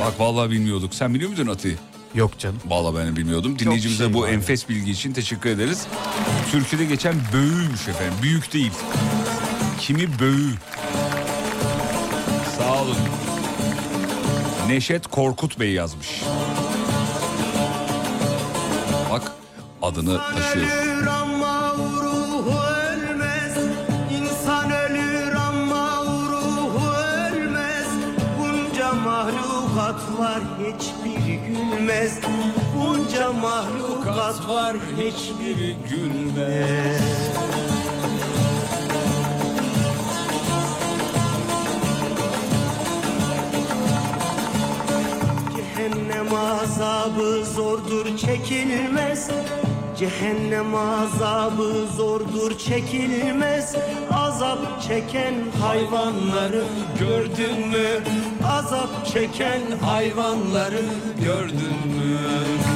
[0.00, 0.94] Bak vallahi bilmiyorduk.
[0.94, 1.78] Sen biliyor muydun Ati?
[2.14, 2.58] Yok canım.
[2.66, 3.58] Vallahi ben de bilmiyordum.
[3.58, 4.34] Dinleyicimize şey bu var ya.
[4.34, 5.86] enfes bilgi için teşekkür ederiz.
[6.52, 8.14] Türküde geçen böğüymüş efendim.
[8.22, 8.72] Büyük değil.
[9.80, 10.50] Kimi böğü.
[12.58, 12.96] Sağ olun.
[14.68, 16.22] Neşet Korkut Bey yazmış.
[19.10, 19.32] Bak
[19.82, 21.33] adını taşıyor.
[29.94, 32.18] Mahlukat var hiçbiri gülmez.
[32.76, 37.02] Bunca mahlukat var hiçbiri gülmez.
[45.56, 49.30] Cehennem azabı zordur çekilmez.
[49.98, 53.76] Cehennem azabı zordur çekilmez.
[54.12, 56.64] Azap çeken hayvanları
[56.98, 58.02] gördün mü?
[58.48, 60.82] Azap çeken hayvanları
[61.24, 62.73] gördün mü?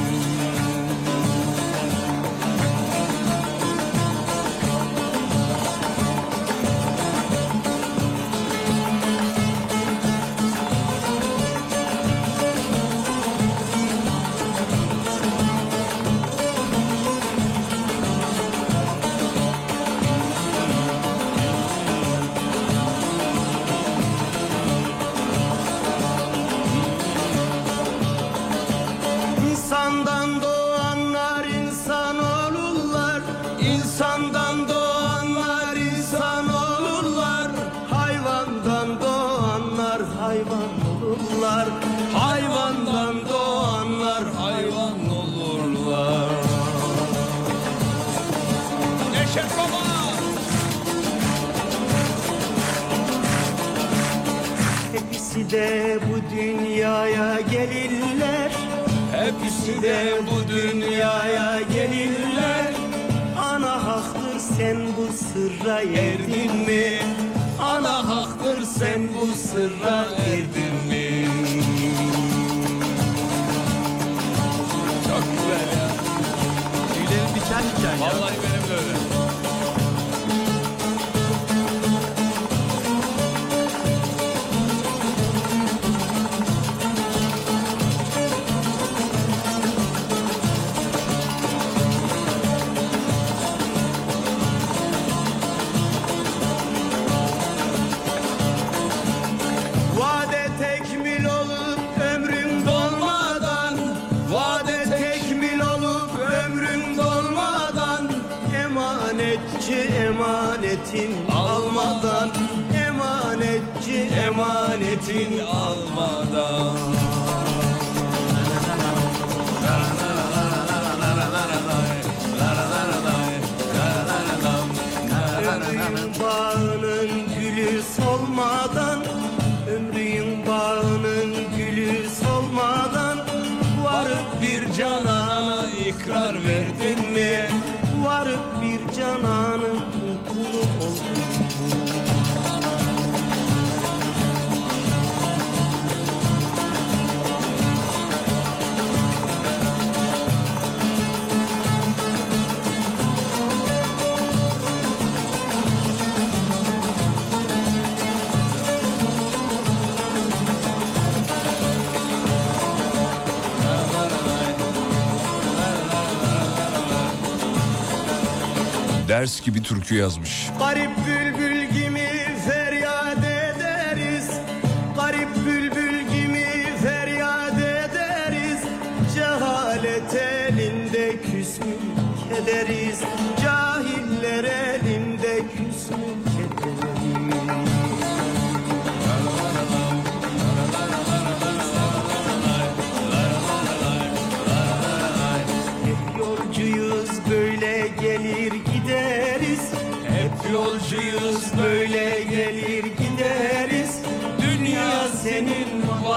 [169.09, 170.47] Ders gibi türkü yazmış.
[170.59, 172.09] Garip bülbül gibi
[172.49, 173.28] feryat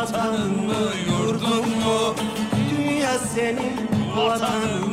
[0.02, 0.74] vatanın mı
[1.06, 2.14] yurdun mu?
[2.70, 4.91] Dünya senin vatanın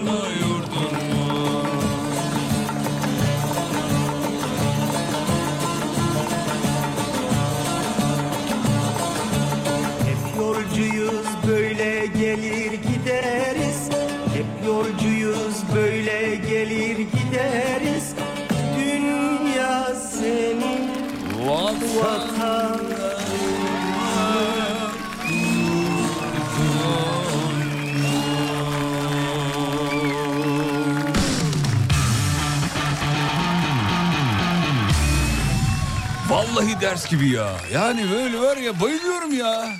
[36.82, 37.57] Ders gibi ya.
[37.73, 39.71] Yani böyle var ya bayılıyorum ya.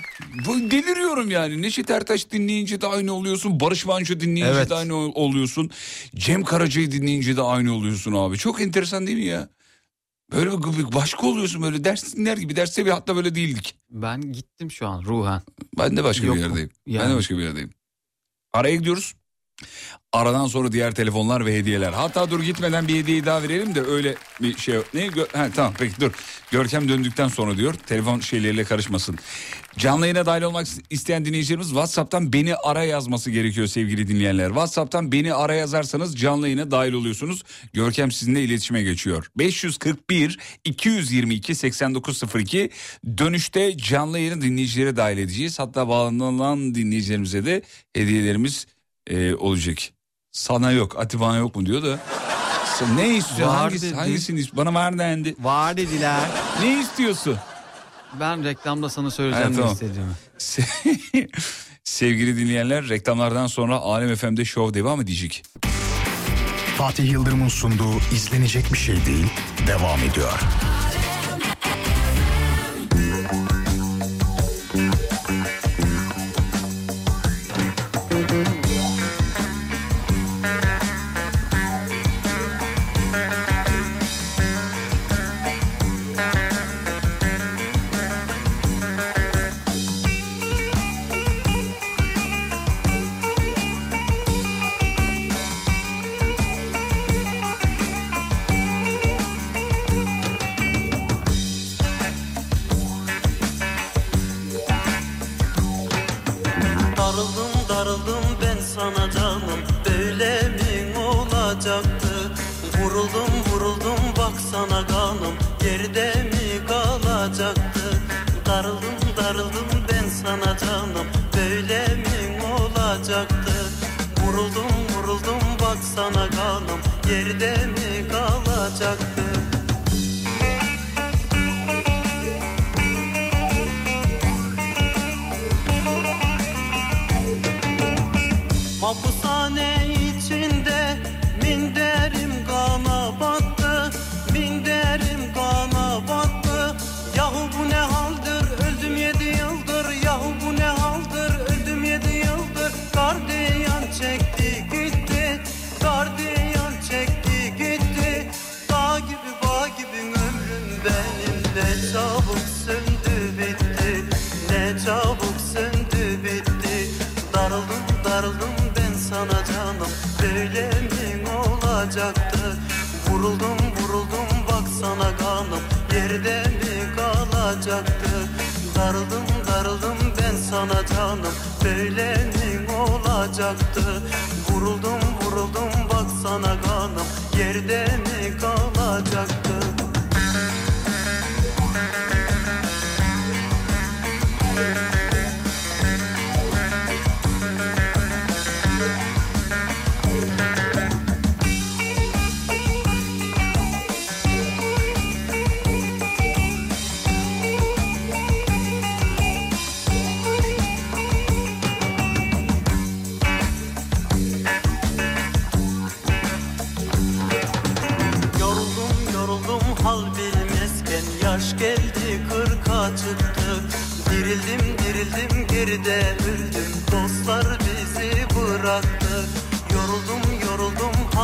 [0.72, 1.62] Deliriyorum yani.
[1.62, 3.60] Neşet Ertaş dinleyince de aynı oluyorsun.
[3.60, 4.70] Barış Manço dinleyince Evet.
[4.70, 5.72] de aynı ol- oluyorsun.
[6.16, 8.38] Cem Karaca'yı dinleyince de aynı oluyorsun abi.
[8.38, 9.50] Çok enteresan değil mi ya?
[10.32, 10.52] Böyle
[10.94, 12.56] başka oluyorsun böyle ders dinler gibi.
[12.56, 13.76] Derste bir hatta böyle değildik.
[13.90, 15.42] Ben gittim şu an ruhen.
[15.78, 16.70] Ben de başka Yok bir yerdeyim.
[16.88, 17.16] Ben de Yani.
[17.16, 17.70] başka bir yerdeyim.
[18.54, 19.14] Araya gidiyoruz.
[20.14, 21.94] Aradan sonra diğer telefonlar ve hediyeler.
[21.94, 24.76] Hatta dur gitmeden bir hediye daha verelim de öyle bir şey.
[24.94, 25.08] Ne?
[25.08, 26.12] Gö- ha, tamam peki dur.
[26.52, 27.74] Görkem döndükten sonra diyor.
[27.74, 29.18] Telefon şeyleriyle karışmasın.
[29.78, 34.48] Canlı yayına dahil olmak isteyen dinleyicilerimiz WhatsApp'tan beni ara yazması gerekiyor sevgili dinleyenler.
[34.48, 37.44] WhatsApp'tan beni ara yazarsanız canlı yayına dahil oluyorsunuz.
[37.74, 39.32] Görkem sizinle iletişime geçiyor.
[39.38, 42.70] 541 222 8902
[43.18, 45.60] dönüşte canlı yayını dinleyicilere dahil edeceğiz.
[45.60, 47.62] Hatta bağlanan dinleyicilerimize de
[47.94, 48.66] hediyelerimiz
[49.10, 49.78] e, olacak.
[50.32, 52.00] Sana yok Atiba yok mu diyor da.
[52.96, 53.48] Ne istiyorsun?
[53.56, 53.96] Var Hangisi, dedi.
[53.96, 54.44] hangisini?
[54.54, 55.36] Bana var dendi.
[55.40, 56.20] Var dediler.
[56.62, 57.38] Ne istiyorsun?
[58.20, 59.74] Ben reklamda sana söyleyeceğim Evet, ne tamam.
[59.74, 60.12] istediğimi.
[60.40, 61.30] Se-
[61.84, 65.44] Sevgili dinleyenler reklamlardan sonra Alem FM'de şov devam edecek.
[66.78, 69.26] Fatih Yıldırım'ın sunduğu izlenecek bir şey değil
[69.68, 70.40] devam ediyor.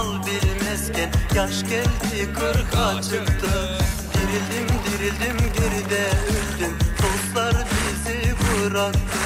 [0.06, 3.78] Hal bilmezken Yaş geldi kırka çıktı.
[4.14, 6.78] Dirildim dirildim geride öldüm.
[6.98, 9.25] Dostlar bizi bıraktı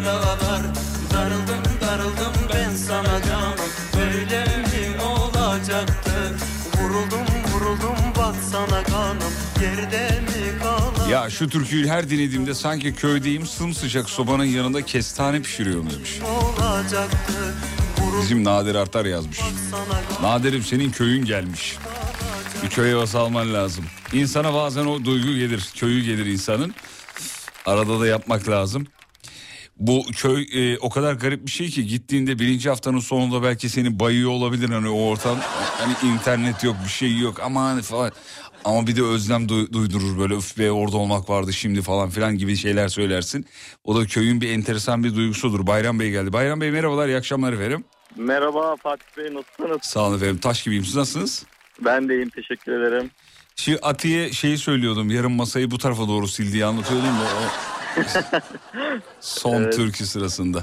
[0.00, 0.62] biter yaralar
[1.14, 3.54] Darıldım darıldım ben sana canım
[3.96, 6.36] Böyle mi olacaktı
[6.80, 13.46] Vuruldum vuruldum bak sana kanım Geride mi kalan Ya şu türküyü her dinlediğimde sanki köydeyim
[13.46, 16.20] sımsıcak sobanın yanında kestane pişiriyorum demiş.
[16.20, 17.54] olacaktı
[18.22, 19.40] Bizim Nadir Artar yazmış.
[20.22, 21.76] Nadir'im senin köyün gelmiş.
[22.62, 23.84] Bir köye havası alman lazım.
[24.12, 26.74] İnsana bazen o duygu gelir, köyü gelir insanın.
[27.66, 28.86] Arada da yapmak lazım.
[29.76, 34.00] Bu köy e, o kadar garip bir şey ki gittiğinde birinci haftanın sonunda belki seni
[34.00, 35.38] bayıyor olabilir hani o ortam.
[35.78, 38.12] Hani internet yok bir şey yok aman falan.
[38.64, 42.38] Ama bir de özlem du- duydurur böyle öf be orada olmak vardı şimdi falan filan
[42.38, 43.46] gibi şeyler söylersin.
[43.84, 45.66] O da köyün bir enteresan bir duygusudur.
[45.66, 46.32] Bayram Bey geldi.
[46.32, 47.84] Bayram Bey merhabalar iyi akşamlar efendim.
[48.16, 49.78] Merhaba Fatih Bey nasılsınız?
[49.82, 51.46] Sağ olun efendim taş gibiyim siz nasılsınız?
[51.84, 53.10] Ben de iyiyim teşekkür ederim.
[53.56, 57.85] Şimdi Atiye şeyi söylüyordum yarım masayı bu tarafa doğru sildiği anlatıyordum da o
[59.20, 59.76] son Evet.
[59.76, 60.58] türkü sırasında.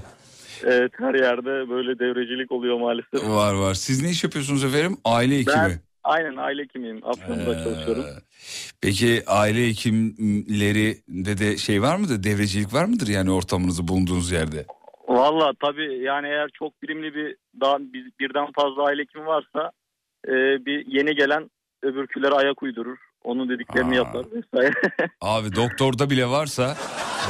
[0.63, 3.29] Evet her yerde böyle devrecilik oluyor maalesef.
[3.29, 3.73] Var var.
[3.73, 4.97] Siz ne iş yapıyorsunuz efendim?
[5.05, 5.55] Aile hekimi.
[5.55, 7.01] Ben aynen aile hekimiyim.
[7.05, 8.05] Afyon'da Ee, çalışıyorum.
[8.81, 12.23] Peki aile hekimleri de de şey var mıdır?
[12.23, 14.65] Devrecilik var mıdır yani ortamınızı bulunduğunuz yerde?
[15.07, 19.71] Valla tabii yani eğer çok birimli bir daha bir- birden fazla aile hekimi varsa
[20.27, 20.31] e,
[20.65, 21.49] bir yeni gelen
[21.83, 22.97] öbürkülere ayak uydurur.
[23.23, 23.95] Onun dediklerini Aa.
[23.95, 24.73] yapar vesaire.
[25.21, 26.77] Abi doktorda bile varsa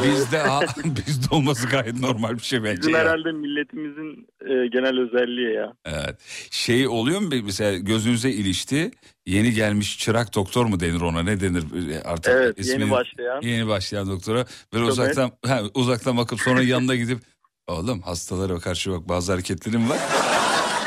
[0.03, 0.41] bizde
[1.07, 2.81] bizde olması gayet normal bir şey bence.
[2.81, 2.99] Bizim ya.
[2.99, 5.73] herhalde milletimizin e, genel özelliği ya.
[5.85, 6.15] Evet.
[6.51, 8.91] Şey oluyor mu mesela gözünüze ilişti
[9.25, 11.63] yeni gelmiş çırak doktor mu denir ona ne denir
[12.05, 13.41] artık Evet ismini- yeni başlayan.
[13.41, 17.19] Yeni başlayan doktora böyle Çok uzaktan ha, uzaktan bakıp sonra yanına gidip
[17.67, 19.99] oğlum hastalara karşı bak bazı hareketlerim var.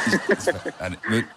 [0.80, 0.94] yani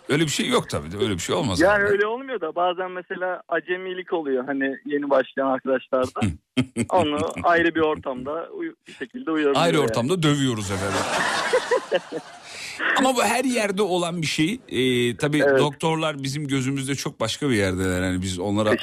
[0.10, 1.60] öyle bir şey yok tabii de öyle bir şey olmaz.
[1.60, 1.90] Yani abi.
[1.92, 6.20] öyle olmuyor da bazen mesela acemilik oluyor hani yeni başlayan arkadaşlarda.
[6.90, 8.50] Onu ayrı bir ortamda
[8.88, 9.66] bir şekilde uyarılıyor.
[9.66, 9.86] Ayrı yani.
[9.86, 11.00] ortamda dövüyoruz efendim.
[12.98, 14.60] Ama bu her yerde olan bir şey.
[14.70, 15.60] Ee, tabii Evet.
[15.60, 18.04] doktorlar bizim gözümüzde çok başka bir yerdeler.
[18.04, 18.76] Yani biz onlara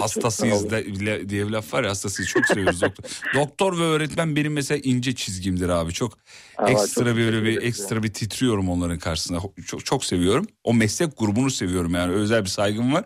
[0.00, 2.30] hastasıyız de, bile- diye bir laf var ya hastasıyız.
[2.30, 3.04] Çok seviyoruz doktor.
[3.34, 5.92] doktor ve öğretmen benim mesela ince çizgimdir abi.
[5.92, 6.18] Çok
[6.58, 9.38] Aa, ekstra çok bir böyle bir ekstra bir titriyorum onların karşısında.
[9.66, 10.46] Çok çok seviyorum.
[10.64, 13.04] O meslek grubunu seviyorum yani özel bir saygım var.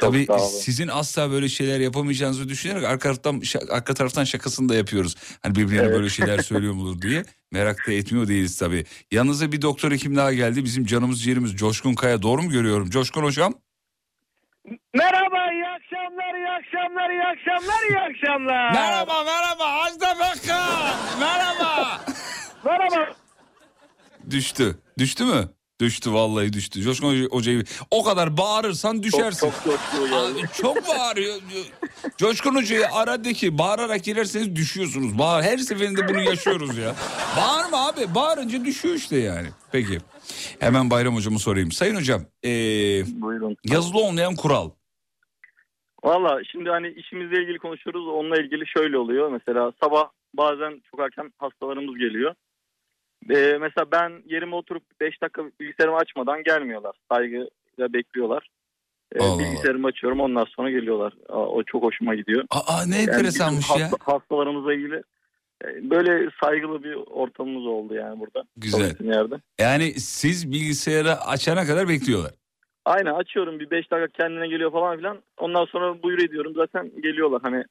[0.00, 0.26] Çok Tabii
[0.60, 5.14] sizin asla böyle şeyler yapamayacağınızı düşünerek arka taraftan arka taraftan şakasını da yapıyoruz.
[5.42, 5.94] Hani birbirine Evet.
[5.94, 7.24] böyle şeyler söylüyor mudur diye.
[7.52, 8.84] Merak da etmiyor değiliz tabii.
[9.10, 10.64] Yanınıza bir doktor hekim daha geldi.
[10.64, 12.22] Bizim canımız ciğerimiz Coşkun Kaya.
[12.22, 12.90] Doğru mu görüyorum?
[12.90, 13.54] Coşkun hocam.
[14.94, 18.72] Merhaba, iyi akşamlar, iyi akşamlar, iyi akşamlar, iyi akşamlar.
[19.24, 19.64] merhaba.
[19.64, 20.96] Ajda Pekkan.
[21.20, 22.00] Merhaba.
[22.64, 23.12] Merhaba.
[24.30, 24.78] Düştü.
[24.98, 25.48] Düştü mü?
[25.82, 26.82] Düştü vallahi düştü.
[26.82, 29.50] Coşkun Hoca- hocayı o kadar bağırırsan Çok, düşersin.
[29.50, 30.40] çok coşkulu geldi.
[30.40, 31.34] Abi çok bağırıyor.
[32.16, 35.18] Coşkun Hoca'yı aradı ki bağırarak girerseniz düşüyorsunuz.
[35.18, 35.42] Bağır.
[35.42, 36.94] Her seferinde bunu yaşıyoruz ya.
[37.36, 38.14] Bağırma abi.
[38.14, 39.48] Bağırınca düşüyor işte yani.
[39.72, 39.98] Peki.
[40.60, 41.72] Hemen Bayram Hocamı sorayım.
[41.72, 42.48] Sayın Hocam ee,
[43.22, 43.56] Buyurun.
[43.64, 44.70] yazılı olmayan kural.
[46.04, 48.06] Valla şimdi hani işimizle ilgili konuşuyoruz.
[48.08, 49.30] Onunla ilgili şöyle oluyor.
[49.32, 52.34] Mesela sabah bazen çok erken hastalarımız geliyor.
[53.30, 56.96] Ee, mesela ben yerime oturup 5 dakika bilgisayarımı açmadan gelmiyorlar.
[57.12, 57.48] Saygıyla
[57.92, 58.48] bekliyorlar.
[59.14, 59.38] Ee, Allah Allah.
[59.38, 61.12] bilgisayarımı açıyorum ondan sonra geliyorlar.
[61.28, 62.44] Aa, o çok hoşuma gidiyor.
[62.50, 63.86] Aa ne Yani enteresanmış bizim ya.
[63.92, 65.02] hasta- hastalarımızla ilgili
[65.64, 68.44] e, böyle saygılı bir ortamımız oldu yani burada.
[68.56, 68.94] Güzel.
[69.04, 69.34] Yerde.
[69.60, 72.30] Yani siz bilgisayarı açana kadar bekliyorlar.
[72.84, 75.18] Aynen açıyorum bir 5 dakika kendine geliyor falan filan.
[75.38, 77.40] Ondan sonra buyur ediyorum zaten geliyorlar.
[77.42, 77.64] Hani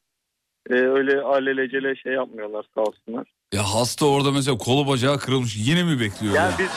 [0.70, 3.28] e, öyle alelacele şey yapmıyorlar sağ olsunlar.
[3.54, 6.34] Ya hasta orada mesela kolu bacağı kırılmış yine mi bekliyor?
[6.36, 6.58] Yani ya?
[6.60, 6.70] biz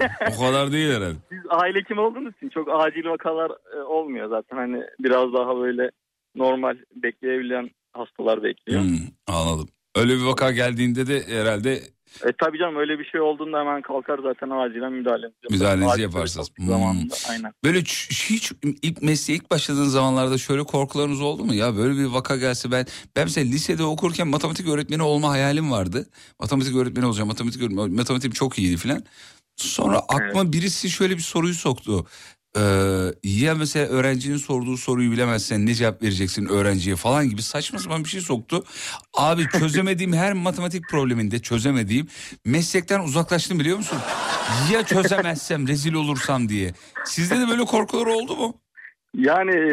[0.36, 1.16] O kadar değil herhalde.
[1.30, 4.56] biz aile hekimi olduğumuz için çok acil vakalar e, olmuyor zaten.
[4.56, 5.90] Hani biraz daha böyle
[6.34, 8.82] normal bekleyebilen hastalar bekliyor.
[8.82, 9.68] Hmm, anladım.
[9.96, 11.80] Öyle bir vaka geldiğinde de herhalde
[12.24, 15.36] E tabii canım öyle bir şey olduğunda hemen kalkar zaten acilen müdahalemizi.
[15.50, 16.50] Müdahalenizi Acil yaparsınız.
[16.56, 16.66] Hmm.
[16.66, 17.52] Zamanında aynen.
[17.64, 18.52] Böyle hiç
[18.82, 21.54] ilk mesleğe ilk başladığınız zamanlarda şöyle korkularınız oldu mu?
[21.54, 22.86] Ya böyle bir vaka gelse ben
[23.16, 26.08] ben mesela lisede okurken matematik öğretmeni olma hayalim vardı.
[26.40, 27.28] Matematik öğretmeni olacağım.
[27.28, 29.04] Matematik öğretmeni, matematiğim çok iyiydi filan.
[29.56, 32.06] Sonra aklıma birisi şöyle bir soruyu soktu.
[32.56, 32.60] Ee,
[33.24, 38.08] ya mesela öğrencinin sorduğu soruyu bilemezsen ne cevap vereceksin öğrenciye falan gibi saçma sapan bir
[38.08, 38.64] şey soktu.
[39.18, 42.06] Abi çözemediğim her matematik probleminde çözemediğim
[42.44, 43.98] meslekten uzaklaştım biliyor musun?
[44.72, 46.70] Ya çözemezsem rezil olursam diye.
[47.04, 48.54] Sizde de böyle korkular oldu mu?
[49.14, 49.72] Yani e,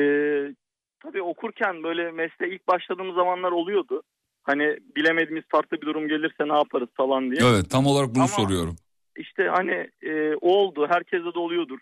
[1.03, 4.01] tabii okurken böyle mesleğe ilk başladığımız zamanlar oluyordu.
[4.43, 7.41] Hani bilemediğimiz farklı bir durum gelirse ne yaparız falan diye.
[7.51, 8.75] Evet tam olarak bunu Ama- soruyorum.
[9.17, 10.87] İşte hani e, oldu.
[10.89, 11.79] Herkeste de oluyordur.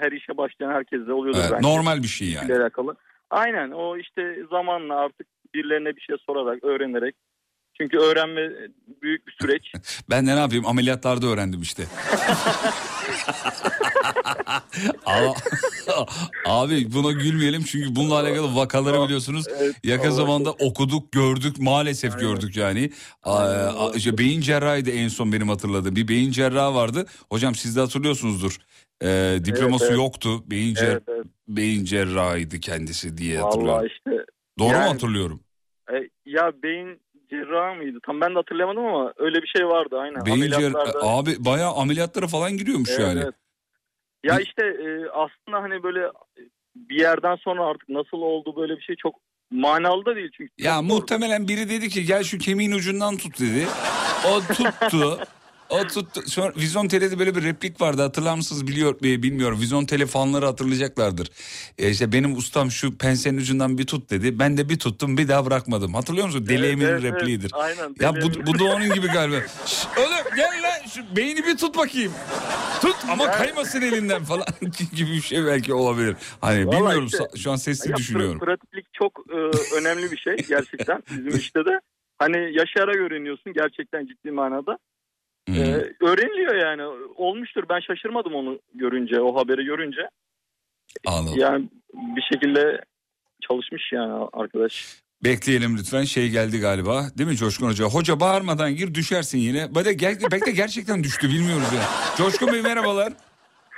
[0.00, 1.68] Her işe başlayan herkeste oluyordur Evet, bence.
[1.68, 2.46] normal bir şey yani.
[2.46, 2.94] ile alakalı.
[3.30, 7.14] Aynen o işte zamanla artık birilerine bir şey sorarak, öğrenerek.
[7.80, 8.40] Çünkü öğrenme
[9.02, 9.72] büyük bir süreç.
[10.10, 11.84] Ben de ne yapayım ameliyatlarda öğrendim işte.
[16.46, 19.44] Abi buna gülmeyelim çünkü bununla alakalı vakaları biliyorsunuz.
[19.84, 22.90] Yakın zamanda okuduk, gördük, maalesef gördük yani.
[23.22, 25.96] Aa, a- işte beyin cerrahıydı en son benim hatırladığım.
[25.96, 27.06] Bir beyin cerrahı vardı.
[27.30, 28.56] Hocam siz de hatırlıyorsunuzdur.
[29.02, 30.04] Ee, diploması Evet, evet.
[30.04, 30.50] yoktu.
[30.50, 31.26] Beyin cer Evet, evet.
[31.48, 33.86] beyin cerrahıydı kendisi diye Vallahi hatırlıyorum.
[33.86, 34.10] işte.
[34.58, 35.40] Doğru mu yani- hatırlıyorum?
[35.92, 35.94] E,
[36.26, 37.98] ya beyin cerrahı mıydı?
[38.06, 40.26] Tam ben de hatırlayamadım ama öyle bir şey vardı aynen.
[40.26, 43.20] Beyin cer Ameliyatlarda- abi bayağı ameliyatlara falan giriyormuş Evet, yani.
[43.24, 43.34] evet.
[44.24, 46.00] Ya işte e, aslında hani böyle
[46.76, 49.14] bir yerden sonra artık nasıl oldu böyle bir şey çok
[49.50, 50.52] manalı da değil çünkü.
[50.58, 53.66] Ya muhtemelen biri dedi ki gel şu kemiğin ucundan tut dedi.
[54.28, 55.18] O tuttu.
[55.70, 56.22] O tuttu.
[56.26, 59.60] Sonra Vizontele'de böyle bir replik vardı hatırlar mısınız biliyor e, bilmiyorum.
[59.60, 61.30] Vizontele fanları hatırlayacaklardır.
[61.78, 64.38] E işte benim ustam şu pensenin ucundan bir tut dedi.
[64.38, 65.94] Ben de bir tuttum bir daha bırakmadım.
[65.94, 66.46] Hatırlıyor musun?
[66.48, 67.14] Deli Evet, Emin'in evet, evet.
[67.14, 67.50] repliğidir.
[67.54, 69.36] Aynen, Ya bu, bu da onun gibi galiba.
[69.66, 72.12] Şş, oğlum gel lan şu beyni bir tut bakayım.
[72.80, 74.44] Tut ama kaymasın elinden falan
[74.94, 76.16] gibi bir şey belki olabilir.
[76.40, 78.38] Hani Vallahi bilmiyorum işte- şu an sesli düşünüyorum.
[78.38, 79.36] Pratiklik çok e,
[79.76, 81.80] önemli bir şey gerçekten bizim işte de.
[82.18, 84.78] Hani yaşayarak öğreniyorsun gerçekten ciddi manada.
[85.48, 85.54] Hmm.
[85.54, 86.82] E, öğreniliyor yani.
[87.16, 87.64] Olmuştur.
[87.70, 90.08] Ben şaşırmadım onu görünce, o haberi görünce.
[91.06, 91.38] Anladım.
[91.38, 92.80] Yani bir şekilde
[93.40, 94.96] çalışmış yani arkadaş.
[95.24, 97.84] Bekleyelim lütfen şey geldi galiba değil mi Coşkun Hoca?
[97.84, 99.74] Hoca bağırmadan gir düşersin yine.
[99.74, 101.82] Böyle gel, belki de gerçekten düştü bilmiyoruz ya.
[102.16, 103.12] Coşkun Bey merhabalar.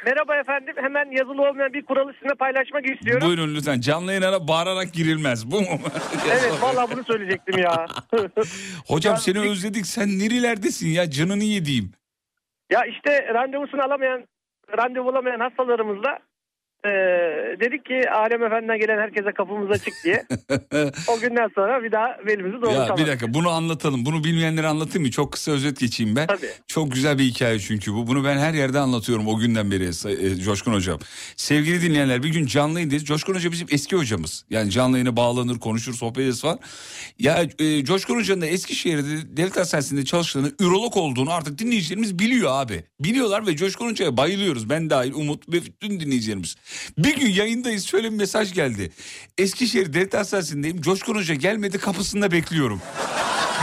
[0.07, 0.75] Merhaba efendim.
[0.77, 3.29] Hemen yazılı olmayan bir kuralı sizinle paylaşmak istiyorum.
[3.29, 5.51] Buyurun lütfen canlı yayına bağırarak girilmez.
[5.51, 5.67] Bu mu?
[6.31, 7.87] Evet vallahi bunu söyleyecektim ya.
[8.89, 11.93] Hocam seni özledik sen nerelerdesin ya canını yediğim.
[12.71, 14.25] ya işte randevusunu alamayan,
[14.79, 16.19] randevu alamayan hastalarımızla
[16.85, 20.25] eee, dedik ki Alem Efendi'den gelen herkese kapımız açık diye.
[21.09, 22.99] o günden sonra bir daha belimizi Ya doğrultamadık.
[22.99, 24.07] bir dakika bunu anlatalım.
[24.07, 25.11] Bunu bilmeyenlere anlatayım mı?
[25.11, 26.27] Çok kısa özet geçeyim ben.
[26.27, 26.51] Tabii.
[26.67, 28.07] Çok güzel bir hikaye çünkü bu.
[28.07, 30.99] Bunu ben her yerde anlatıyorum o günden beri e, Coşkun Hocam.
[31.37, 33.05] Sevgili dinleyenler bir gün canlı yayındayız.
[33.05, 34.45] Coşkun Hoca bizim eski hocamız.
[34.51, 36.59] Yani canlı yayına bağlanır, konuşur, sohbet ederiz falan.
[37.19, 42.85] Ya e, Coşkun Hoca'nın da Eskişehir'de devlet hastanesinde çalıştığını, ürolog olduğunu artık dinleyicilerimiz biliyor abi.
[43.01, 44.71] Biliyorlar ve Coşkun Hoca'ya bayılıyoruz.
[44.71, 46.57] Ben dahil Umut ve bütün dinleyicilerimiz.
[46.99, 48.93] Bir gün yayındayız şöyle bir mesaj geldi.
[49.39, 50.81] Eskişehir Devlet Hastanesi'ndeyim.
[50.81, 52.83] Coşkun Hoca gelmedi kapısında bekliyorum.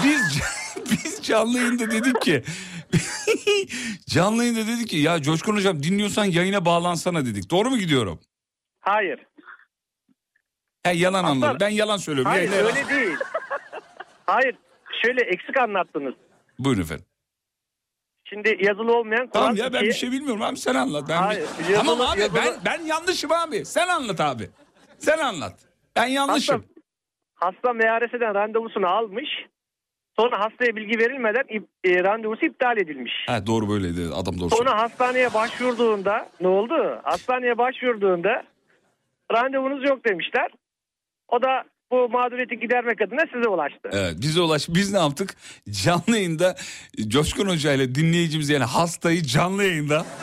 [0.03, 0.39] Biz
[0.91, 2.43] biz canlı yayında dedik ki
[4.09, 7.49] canlı yayında dedik ki ya Coşkun Hocam dinliyorsan yayına bağlansana dedik.
[7.51, 8.19] Doğru mu gidiyorum?
[8.79, 9.19] Hayır.
[10.83, 11.57] He, yalan Aslan- anladım.
[11.59, 12.31] Ben yalan söylüyorum.
[12.31, 13.17] Hayır Yayına- öyle değil.
[14.25, 14.55] Hayır
[15.05, 16.13] şöyle eksik anlattınız.
[16.59, 17.05] Buyurun efendim.
[18.29, 21.03] Şimdi yazılı olmayan kural Tamam ya ben bir şey bilmiyorum abi sen anlat.
[21.09, 23.65] Ben Hayır, yazılı- tamam abi yazılı- ben ben yanlışım abi.
[23.65, 24.49] Sen anlat abi.
[24.97, 25.53] Sen anlat.
[25.95, 26.65] Ben yanlışım.
[27.35, 29.29] Hasta MRS'den randevusunu almış.
[30.19, 31.43] Sonra hastaya bilgi verilmeden
[31.83, 33.13] e, randevusu iptal edilmiş.
[33.27, 34.49] Ha, doğru böyleydi adam doğru.
[34.49, 36.99] Sonra hastaneye başvurduğunda ne oldu?
[37.03, 38.43] Hastaneye başvurduğunda
[39.33, 40.51] randevunuz yok demişler.
[41.27, 43.89] O da bu mağduriyeti gidermek adına size ulaştı.
[43.91, 44.69] Evet bize ulaş.
[44.69, 45.35] Biz ne yaptık?
[45.83, 46.55] Canlı yayında
[47.07, 50.05] Coşkun Hoca ile dinleyicimiz yani hastayı canlı yayında.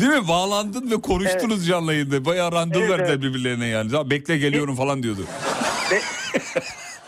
[0.00, 0.28] Değil mi?
[0.28, 2.24] Bağlandın ve konuştunuz canlı yayında.
[2.24, 3.22] Bayağı randevu Evet, verdiler evet.
[3.22, 3.94] birbirlerine yani.
[3.94, 5.20] Ya Bekle geliyorum falan diyordu.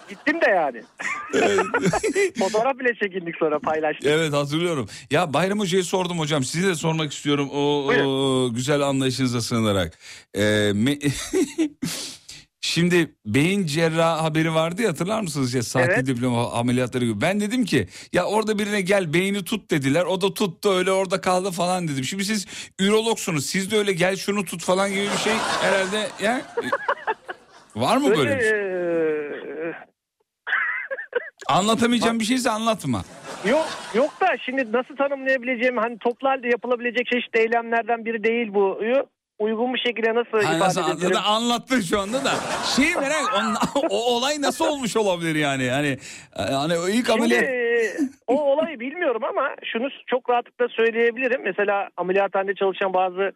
[0.09, 0.83] Gittim de yani.
[2.39, 4.07] Fotoğraf bile çekindik sonra paylaştık.
[4.07, 4.89] Evet hatırlıyorum.
[5.11, 6.45] Ya Bayram Hoca'ya sordum hocam.
[6.45, 9.99] Size de sormak istiyorum o, o güzel anlayışınıza sığınarak.
[10.35, 10.41] Ee,
[10.75, 11.11] me-
[12.61, 16.07] Şimdi beyin cerrah haberi vardı ya hatırlar mısınız ya sahte Evet.
[16.07, 17.21] diploma ameliyatları gibi.
[17.21, 20.05] Ben dedim ki ya orada birine gel beyni tut dediler.
[20.05, 22.05] O da tuttu öyle orada kaldı falan dedim.
[22.05, 22.47] Şimdi siz
[22.81, 23.47] ürologsunuz.
[23.47, 25.33] Siz de öyle gel şunu tut falan gibi bir şey
[25.63, 26.43] herhalde ya.
[27.77, 28.51] Var mı böyle bir şey?
[28.53, 29.75] Öyle, e,
[31.53, 33.05] Anlatamayacağım bir şeyse anlatma.
[33.49, 38.79] Yok yok da şimdi nasıl tanımlayabileceğim hani toplu halde yapılabilecek çeşitli eylemlerden biri değil bu.
[39.41, 41.17] Uygun bir şekilde nasıl Ha, ifade nasıl edebilirim?
[41.27, 42.31] anlattın şu anda da.
[42.77, 43.25] Şeyi merak
[43.75, 45.71] o, o olay nasıl olmuş olabilir yani?
[45.71, 45.97] Hani
[46.37, 47.93] hani ilk Şimdi ameliyat e,
[48.27, 51.43] o olayı bilmiyorum ama şunu çok rahatlıkla söyleyebilirim.
[51.45, 53.33] Mesela ameliyathanede çalışan bazı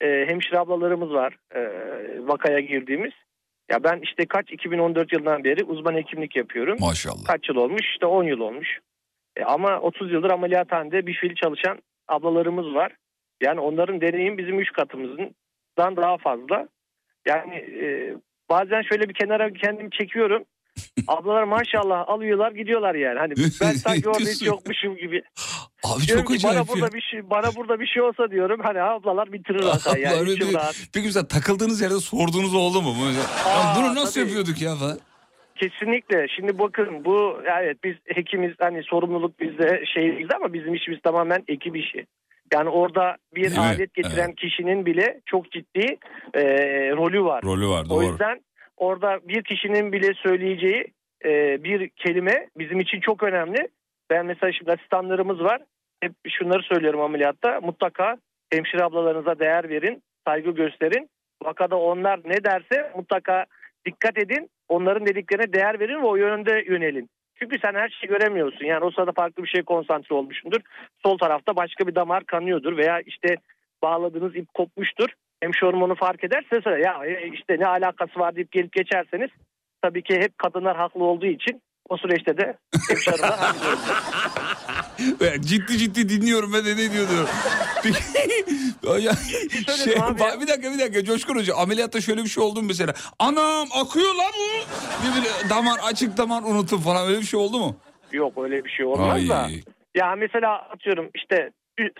[0.00, 1.60] e, hemşire ablalarımız var e,
[2.28, 3.12] vakaya girdiğimiz.
[3.70, 6.76] Ya ben işte kaç 2014 yılından beri uzman hekimlik yapıyorum.
[6.80, 7.24] Maşallah.
[7.26, 7.82] Kaç yıl olmuş?
[7.92, 8.78] İşte 10 yıl olmuş.
[9.36, 12.92] E, ama 30 yıldır ameliyathanede bir fiil çalışan ablalarımız var.
[13.42, 14.72] Yani onların deneyim bizim 3
[15.76, 16.68] katımızdan daha fazla.
[17.26, 18.14] Yani e,
[18.50, 20.44] bazen şöyle bir kenara kendimi çekiyorum.
[21.08, 23.18] Ablalar maşallah alıyorlar gidiyorlar yani.
[23.18, 25.22] Hani ben sanki orada hiç yokmuşum gibi.
[25.84, 26.74] Abi Diyorum çok ki bana acayip ya.
[26.74, 30.52] burada bir şey bana burada bir şey olsa diyorum hani ablalar bitirir hatayı yani öyle
[30.52, 30.74] rahat.
[30.94, 32.94] Peki mesela takıldığınız yerde sorduğunuz oldu mu?
[33.06, 34.24] Mesela, "Ya Aa, bunu nasıl tabii.
[34.30, 34.98] yapıyorduk ya falan?
[35.56, 36.26] Kesinlikle.
[36.36, 41.44] Şimdi bakın bu evet biz hekimiz hani sorumluluk bizde şey değil ama bizim işimiz tamamen
[41.48, 42.06] ekip işi.
[42.52, 43.60] Yani orada bir Değil mi?
[43.60, 45.96] alet getiren kişinin bile çok ciddi
[46.34, 46.42] e,
[46.90, 47.42] rolü var.
[47.44, 48.04] Rolü var O doğru.
[48.04, 48.40] yüzden
[48.76, 50.84] orada bir kişinin bile söyleyeceği
[51.24, 53.68] e, bir kelime bizim için çok önemli.
[54.10, 55.62] Ben mesela şimdi asistanlarımız var.
[56.00, 57.60] Hep şunları söylüyorum ameliyatta.
[57.60, 58.16] Mutlaka
[58.52, 61.08] hemşire ablalarınıza değer verin, saygı gösterin.
[61.44, 63.44] Vakada onlar ne derse mutlaka
[63.86, 64.50] dikkat edin.
[64.68, 67.08] Onların dediklerine değer verin ve o yönde yönelin.
[67.42, 68.64] Çünkü sen her şeyi göremiyorsun.
[68.64, 70.60] Yani o sırada farklı bir şeye konsantre olmuşsundur.
[71.02, 73.36] Sol tarafta başka bir damar kanıyordur veya işte
[73.82, 75.08] bağladığınız ip kopmuştur.
[75.40, 79.30] Hemşire hormonu fark ederse ya e, işte ne alakası var deyip gelip geçerseniz
[79.82, 82.56] tabii ki hep kadınlar haklı olduğu için o süreçte de.
[85.20, 87.28] Ya Ciddi ciddi dinliyorum ben de ne diyor diyorum.
[87.82, 87.98] Peki,
[89.04, 89.12] ya,
[89.84, 90.40] şey, abi ya.
[90.40, 92.94] bir dakika bir dakika Coşkun Hoca ameliyatta şöyle bir şey oldu mu mesela?
[93.18, 94.66] Anam akıyor lan bu.
[95.06, 97.76] Bir, bir damar açık damar unuttum falan öyle bir şey oldu mu?
[98.12, 99.38] Yok öyle bir şey olmaz da.
[99.38, 99.62] Ay.
[99.94, 101.50] Ya mesela atıyorum işte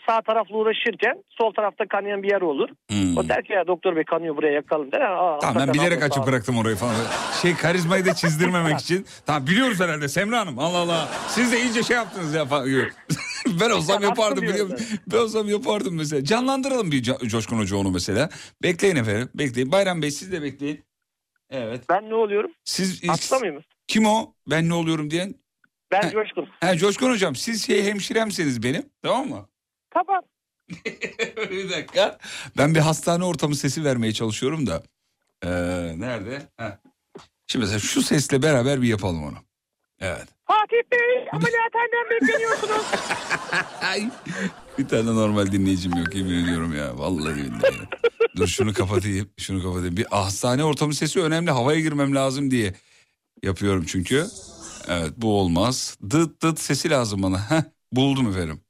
[0.06, 2.68] sağ tarafla uğraşırken sol tarafta kanayan bir yer olur.
[2.90, 3.16] Hmm.
[3.16, 5.00] O der ki ya doktor bey kanıyor buraya yakalım der.
[5.00, 6.26] Aa, Tamam ben bilerek ol.
[6.26, 6.94] bıraktım orayı falan.
[7.42, 9.06] Şey karizmayı da çizdirmemek için.
[9.26, 10.58] Tamam biliyoruz herhalde Semra Hanım.
[10.58, 11.08] Allah Allah.
[11.28, 12.68] Siz de iyice şey yaptınız ya falan.
[13.60, 14.86] Ben olsam yapardım biliyor musun?
[15.12, 16.24] Ben olsam yapardım mesela.
[16.24, 18.28] Canlandıralım bir Co- Coşkun Hoca onu mesela.
[18.62, 19.28] Bekleyin efendim.
[19.34, 19.72] Bekleyin.
[19.72, 20.84] Bayram Bey siz de bekleyin.
[21.50, 21.80] Evet.
[21.90, 22.50] Ben ne oluyorum?
[22.64, 23.64] Siz Hasta mıyım?
[23.86, 24.34] kim o?
[24.50, 25.34] Ben ne oluyorum diyen?
[25.92, 26.48] Ben Coşkun.
[26.60, 28.82] Ha Coşkun Hocam siz şey hemşiremsiniz benim.
[29.02, 29.48] Tamam mı?
[29.94, 30.23] Tamam.
[31.51, 32.19] bir dakika.
[32.59, 34.82] Ben bir hastane ortamı sesi vermeye çalışıyorum da.
[35.44, 35.48] Ee,
[35.97, 36.43] nerede?
[36.56, 36.78] Heh.
[37.47, 39.36] Şimdi mesela şu sesle beraber bir yapalım onu.
[40.01, 40.27] Evet.
[40.47, 42.86] Fatih Bey ameliyathaneden bekleniyorsunuz.
[43.82, 44.10] Ay.
[44.78, 46.98] Bir tane normal dinleyicim yok yemin ediyorum ya.
[46.98, 47.89] Vallahi billahi.
[48.36, 49.31] Dur şunu kapatayım.
[49.39, 49.97] Şunu kapatayım.
[49.97, 51.51] Bir hastane ortamı sesi önemli.
[51.51, 52.74] Havaya girmem lazım diye
[53.43, 54.27] yapıyorum çünkü.
[54.89, 55.98] Evet bu olmaz.
[56.10, 57.51] Dıt dıt sesi lazım bana.
[57.51, 57.62] Heh,
[57.93, 58.60] buldum efendim.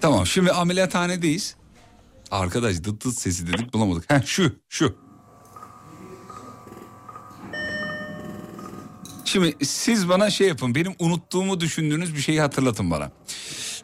[0.00, 1.56] Tamam şimdi ameliyathanedeyiz.
[2.30, 4.10] Arkadaş dıt dıt sesi dedik bulamadık.
[4.12, 4.96] Heh, şu şu.
[9.24, 10.74] Şimdi siz bana şey yapın.
[10.74, 13.10] Benim unuttuğumu düşündüğünüz bir şeyi hatırlatın bana.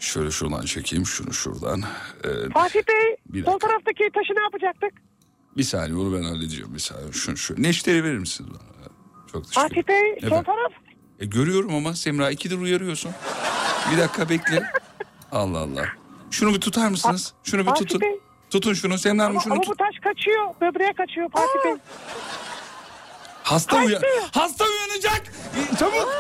[0.01, 1.83] Şöyle şuradan çekeyim şunu şuradan.
[2.25, 4.93] Ee, Fatih Bey sol taraftaki taşı ne yapacaktık?
[5.57, 6.75] bir saniye onu ben halledeceğim.
[6.75, 7.63] Bir saniye şunu şu.
[7.63, 8.89] Neşteri verir misiniz bana?
[9.33, 9.61] Çok teşekkür.
[9.69, 10.45] Fatih Bey sol Efendim?
[10.45, 10.73] taraf.
[11.21, 13.13] E, görüyorum ama Semra ikidir uyarıyorsun.
[13.93, 14.63] Bir dakika bekle.
[15.33, 15.85] Allah Allah.
[16.35, 17.35] Şunu bir tutar mısınız?
[17.45, 18.01] Şunu bir Fatih tutun.
[18.01, 18.19] Bey.
[18.51, 19.71] Tutun şunu Semra Hanım Ama, şunu ama tut.
[19.71, 20.55] bu taş kaçıyor.
[20.61, 21.75] Böbreğe kaçıyor Fatih Bey.
[23.43, 24.03] Hasta uyan.
[24.33, 25.23] Hasta uyanacak.
[25.73, 26.09] E, Çabuk.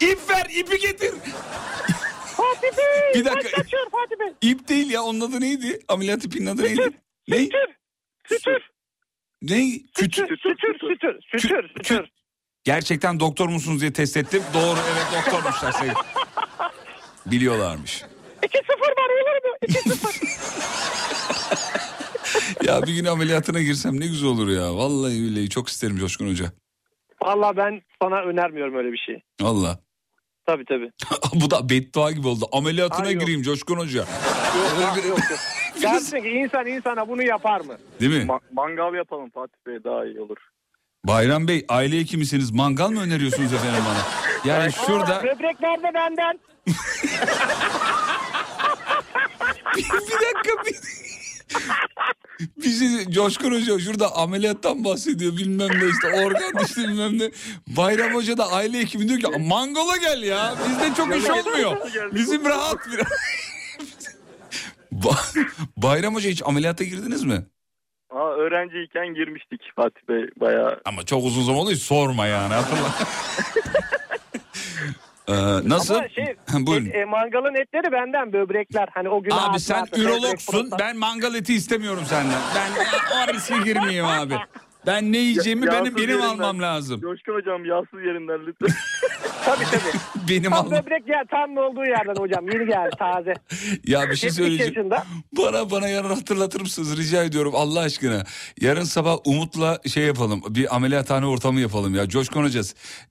[0.00, 1.14] İp ver, ipi getir.
[2.36, 3.14] Fatih Bey.
[3.14, 3.42] Bir dakika.
[3.42, 4.50] Taş kaçıyor Fatih Bey.
[4.50, 5.80] İp değil ya onun adı neydi?
[5.88, 6.90] Ameliyat ipinin adı neydi?
[7.28, 7.38] Ne?
[7.38, 7.68] Sütür.
[8.28, 8.70] Sütür.
[9.42, 9.70] Ne?
[9.94, 10.14] Küt.
[10.14, 10.36] Sütür.
[10.36, 10.78] Sütür.
[10.80, 11.20] Sütür.
[11.30, 11.68] Sütür.
[11.76, 12.10] Sütür.
[12.64, 14.42] Gerçekten doktor musunuz diye test ettim.
[14.54, 15.72] Doğru evet doktormuşlar.
[15.72, 15.94] Sevgili.
[17.26, 18.04] Biliyorlarmış.
[18.42, 19.56] 2-0 var olur mu?
[19.62, 20.26] 2-0.
[22.64, 24.76] Ya bir gün ameliyatına girsem ne güzel olur ya.
[24.76, 26.52] Vallahi billahi çok isterim Coşkun Hoca.
[27.22, 29.22] Valla ben sana önermiyorum öyle bir şey.
[29.40, 29.78] Valla.
[30.46, 30.90] Tabii tabii.
[31.34, 32.44] Bu da beddua gibi oldu.
[32.52, 33.20] Ameliyatına Ay, yok.
[33.22, 33.98] gireyim Coşkun Hoca.
[34.00, 35.18] Yok, yok, yok.
[35.82, 37.76] Dersin ki insan insana bunu yapar mı?
[38.00, 38.30] Değil mi?
[38.32, 40.36] Ma- mangal yapalım Fatih Bey daha iyi olur.
[41.04, 42.50] Bayram Bey aile hekimisiniz.
[42.50, 44.02] Mangal mı öneriyorsunuz efendim bana?
[44.52, 46.40] Yani şurada Aa, böbrek nerede benden?
[49.76, 50.76] Bir dakika bir...
[52.56, 57.30] Bizi Coşkun Hoca şurada ameliyattan bahsediyor bilmem ne işte organ işte bilmem ne.
[57.66, 61.76] Bayram Hoca da aile hekimi diyor ki mangala gel ya bizde çok iş olmuyor.
[62.14, 63.00] Bizim rahat bir...
[64.92, 67.46] Ba- Bayram Hoca hiç ameliyata girdiniz mi?
[68.10, 70.80] Aa, öğrenciyken girmiştik Fatih Bey bayağı.
[70.84, 72.94] Ama çok uzun zaman oldu hiç sorma yani hatırla.
[75.28, 75.32] Ee,
[75.68, 75.94] nasıl?
[75.94, 76.36] Ama şey,
[76.66, 76.90] Buyurun.
[76.92, 78.88] e, mangalın etleri benden böbrekler.
[78.94, 80.70] Hani o gün Abi sen ürologsun.
[80.78, 82.38] Ben mangal eti istemiyorum senden.
[82.56, 82.70] Ben
[83.30, 84.34] o riske girmeyeyim abi.
[84.86, 86.28] Ben ne yiyeceğimi Ya- benim yağsız benim yerinden.
[86.28, 87.00] almam lazım.
[87.00, 88.68] Coşkun hocam yağsız yerinden lütfen.
[89.44, 90.28] Tabii tabii.
[90.28, 90.70] Benim Tam almam.
[90.84, 92.48] böbrek yer tam olduğu yerden hocam.
[92.48, 93.32] Yeni geldi taze.
[93.86, 94.74] Ya bir şey 70 söyleyeceğim.
[94.74, 95.04] yaşında.
[95.32, 98.24] Bana bana yarın hatırlatır mısınız rica ediyorum Allah aşkına.
[98.60, 100.42] Yarın sabah Umut'la şey yapalım.
[100.48, 102.08] Bir ameliyathane ortamı yapalım ya.
[102.08, 102.60] Coşkun Hoca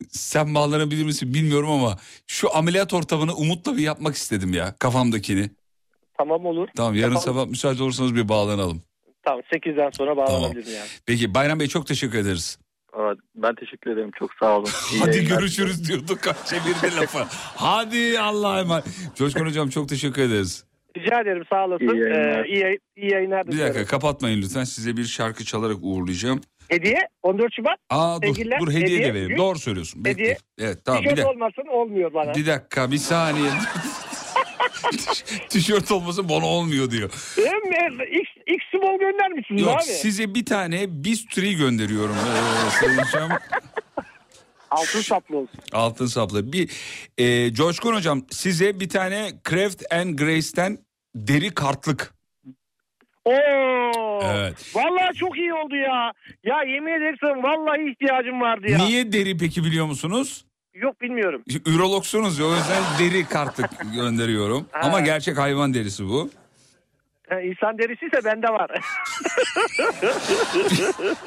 [0.09, 1.97] sen bağlanabilir misin bilmiyorum ama
[2.27, 5.49] şu ameliyat ortamını Umut'la bir yapmak istedim ya kafamdakini.
[6.17, 6.67] Tamam olur.
[6.75, 7.33] Tamam yarın Yapalım.
[7.35, 8.81] sabah müsaade olursanız bir bağlanalım.
[9.25, 10.87] Tamam 8'den sonra bağlanabilirim yani.
[11.05, 12.59] Peki Bayram Bey çok teşekkür ederiz.
[12.99, 14.11] Evet, Ben teşekkür ederim.
[14.19, 14.69] Çok sağ olun.
[14.93, 16.19] İyi Hadi görüşürüz diyorduk.
[16.45, 17.17] Çevirdi lafı.
[17.55, 18.85] Hadi Allah'a emanet.
[19.15, 20.65] Coşkun hocam çok teşekkür ederiz.
[20.97, 21.87] Rica ederim sağ olasın.
[21.87, 22.45] İyi yayınlar.
[22.45, 24.63] Ee, iyi, iyi yayınlar Bir dakika kapatmayın lütfen.
[24.63, 26.41] Size bir şarkı çalarak uğurlayacağım.
[26.69, 27.77] Hediye 14 Şubat.
[27.89, 29.29] Aa dur, Sevgililer, dur hediye, hediye, de verelim.
[29.29, 29.37] gün.
[29.37, 30.05] Doğru söylüyorsun.
[30.05, 30.21] Bekle.
[30.23, 30.37] Hediye.
[30.59, 31.31] Evet tamam bir Tişört dakika.
[31.31, 32.33] olmasın olmuyor bana.
[32.35, 33.49] Bir dakika bir saniye.
[35.49, 37.09] Tişört olmasa bana olmuyor diyor.
[37.35, 39.83] Hem, X, X small göndermişsiniz Yok abi.
[39.83, 42.15] size bir tane bisturi gönderiyorum.
[42.15, 43.29] Ee, Sayın Hocam.
[44.71, 45.59] Altın saplı olsun.
[45.71, 46.53] Altın saplı.
[46.53, 46.69] Bir
[47.17, 50.77] e, Coşkun hocam size bir tane Craft and Grace'ten
[51.15, 52.13] deri kartlık.
[53.25, 54.19] Oo.
[54.23, 54.71] Evet.
[54.75, 56.11] Vallahi çok iyi oldu ya.
[56.43, 58.77] Ya yemin ederim vallahi ihtiyacım vardı ya.
[58.77, 60.45] Niye deri peki biliyor musunuz?
[60.75, 61.43] Yok bilmiyorum.
[61.65, 64.65] Ürologsunuz ya o yüzden deri kartlık gönderiyorum.
[64.71, 64.79] Ha.
[64.83, 66.29] Ama gerçek hayvan derisi bu.
[67.29, 68.71] Ha, İnsan derisiyse bende var.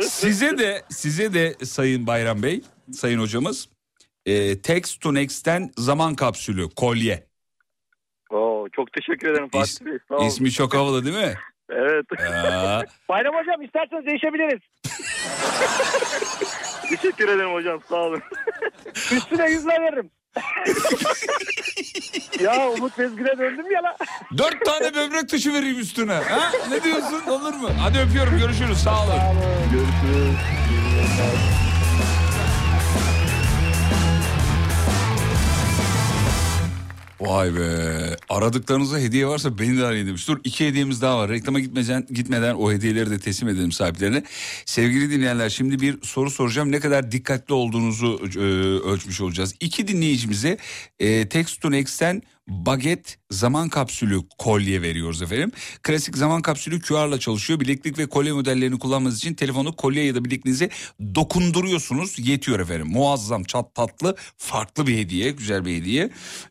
[0.00, 2.60] Size de size de Sayın Bayram Bey,
[2.92, 3.68] Sayın hocamız
[4.26, 7.26] e, Text to Next'ten zaman kapsülü, kolye.
[8.30, 9.98] Oo, çok teşekkür ederim Fatih İs- Bey.
[10.08, 10.26] Sağ olun.
[10.26, 11.34] İsmi çok havalı değil mi?
[11.70, 12.06] Evet.
[12.44, 14.60] Aa, Bayram hocam isterseniz değişebiliriz.
[16.90, 17.80] teşekkür ederim hocam.
[17.88, 18.22] Sağ olun.
[18.94, 20.10] Üstüne yüzle veririm.
[22.40, 23.96] ya Umut Bezgin'e döndüm ya la.
[24.38, 26.12] dört tane böbrek taşı vereyim üstüne.
[26.14, 26.50] Ha?
[26.70, 27.68] Ne diyorsun olur mu?
[27.80, 29.14] Hadi öpüyorum görüşürüz sağ olun.
[29.72, 30.34] Görüşürüz.
[37.20, 38.16] Vay be.
[38.28, 40.28] Aradıklarınızda hediye varsa beni de arayın demiş.
[40.28, 41.30] Dur iki hediyemiz daha var.
[41.30, 44.22] Reklama gitmeden, gitmeden o hediyeleri de teslim edelim sahiplerine.
[44.64, 46.72] Sevgili dinleyenler şimdi bir soru soracağım.
[46.72, 48.40] Ne kadar dikkatli olduğunuzu e,
[48.90, 49.54] ölçmüş olacağız.
[49.60, 50.58] İki dinleyicimize
[51.00, 55.52] e, Text to Next'ten baget zaman kapsülü kolye veriyoruz efendim.
[55.82, 57.60] Klasik zaman kapsülü QR'la çalışıyor.
[57.60, 60.70] Bileklik ve kolye modellerini kullanmanız için telefonu kolye ya da bilekliğinize
[61.14, 62.28] dokunduruyorsunuz.
[62.28, 62.86] Yetiyor efendim.
[62.86, 66.10] Muazzam, çat tatlı, farklı bir hediye, güzel bir hediye.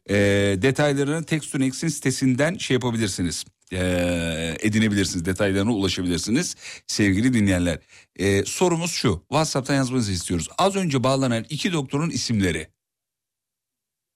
[0.10, 0.16] Ee,
[0.62, 3.46] detaylarını Text to Next'in sitesinden şey yapabilirsiniz.
[3.74, 5.26] Ee, edinebilirsiniz.
[5.26, 6.56] Detaylarına ulaşabilirsiniz
[6.88, 7.80] sevgili dinleyenler.
[8.20, 9.24] Ee, sorumuz şu.
[9.30, 10.48] WhatsApp'tan yazmanızı istiyoruz.
[10.58, 12.77] Az önce bağlanan iki doktorun isimleri.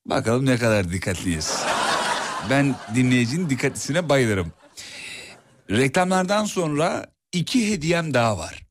[0.05, 1.63] Bakalım ne kadar dikkatliyiz.
[2.49, 4.51] Ben dinleyicinin dikkatlisine bayılırım.
[5.69, 8.63] Reklamlardan sonra iki hediyem daha var.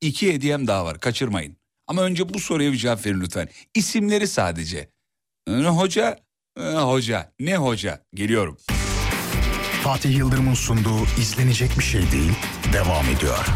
[0.00, 1.56] İki hediyem daha var kaçırmayın.
[1.86, 3.48] Ama önce bu soruya bir cevap verin lütfen.
[3.74, 4.90] İsimleri sadece.
[5.48, 6.18] Ne hoca?
[6.58, 7.32] Ee, hoca.
[7.40, 8.00] Ne hoca?
[8.14, 8.56] Geliyorum.
[9.82, 12.32] Fatih Yıldırım'ın sunduğu izlenecek bir şey değil
[12.72, 13.46] devam ediyor.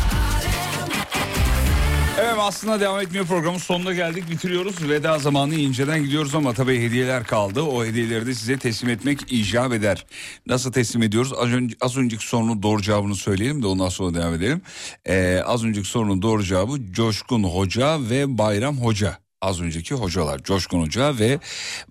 [2.40, 4.88] Evet aslında devam etmiyor programın sonuna geldik bitiriyoruz.
[4.88, 7.62] Veda zamanı inceden gidiyoruz ama tabii hediyeler kaldı.
[7.62, 10.06] O hediyeleri de size teslim etmek icap eder.
[10.46, 11.32] Nasıl teslim ediyoruz?
[11.32, 14.62] Az, önce, az önceki sorunun doğru cevabını söyleyelim de ondan sonra devam edelim.
[15.08, 19.18] Ee, az önceki sorunun doğru cevabı Coşkun Hoca ve Bayram Hoca.
[19.40, 21.38] Az önceki hocalar Coşkun Hoca ve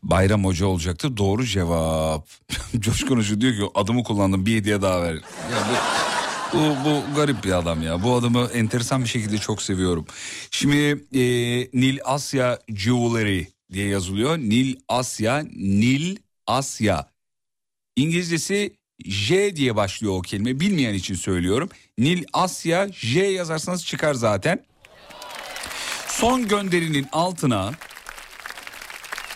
[0.03, 1.17] Bayram Hoca olacaktı.
[1.17, 2.27] Doğru cevap.
[2.79, 5.13] Coşkun Hoca diyor ki adımı kullandım bir hediye daha ver.
[5.13, 5.19] Ya
[6.53, 8.03] bu- bu, garip bir adam ya.
[8.03, 10.05] Bu adamı enteresan bir şekilde çok seviyorum.
[10.51, 10.75] Şimdi
[11.13, 11.21] e,
[11.73, 14.37] Nil Asya Jewelry diye yazılıyor.
[14.37, 16.17] Nil Asya, Nil
[16.47, 17.09] Asya.
[17.95, 18.73] İngilizcesi
[19.05, 20.59] J diye başlıyor o kelime.
[20.59, 21.69] Bilmeyen için söylüyorum.
[21.97, 24.63] Nil Asya J yazarsanız çıkar zaten.
[26.07, 27.71] Son gönderinin altına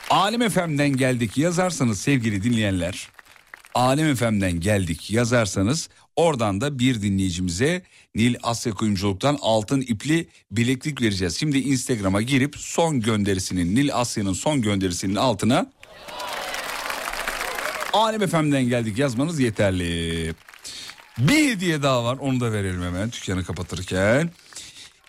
[0.10, 3.08] Alem FM'den geldik yazarsanız sevgili dinleyenler.
[3.76, 7.82] Alem FM'den geldik yazarsanız oradan da bir dinleyicimize
[8.16, 11.38] Nil Asya Kuyumculuk'tan altın ipli bileklik vereceğiz.
[11.38, 15.72] Şimdi Instagram'a girip son gönderisinin Nil Asya'nın son gönderisinin altına
[17.94, 20.34] Alem FM'den geldik yazmanız yeterli.
[21.18, 24.30] Bir hediye daha var onu da verelim hemen dükkanı kapatırken.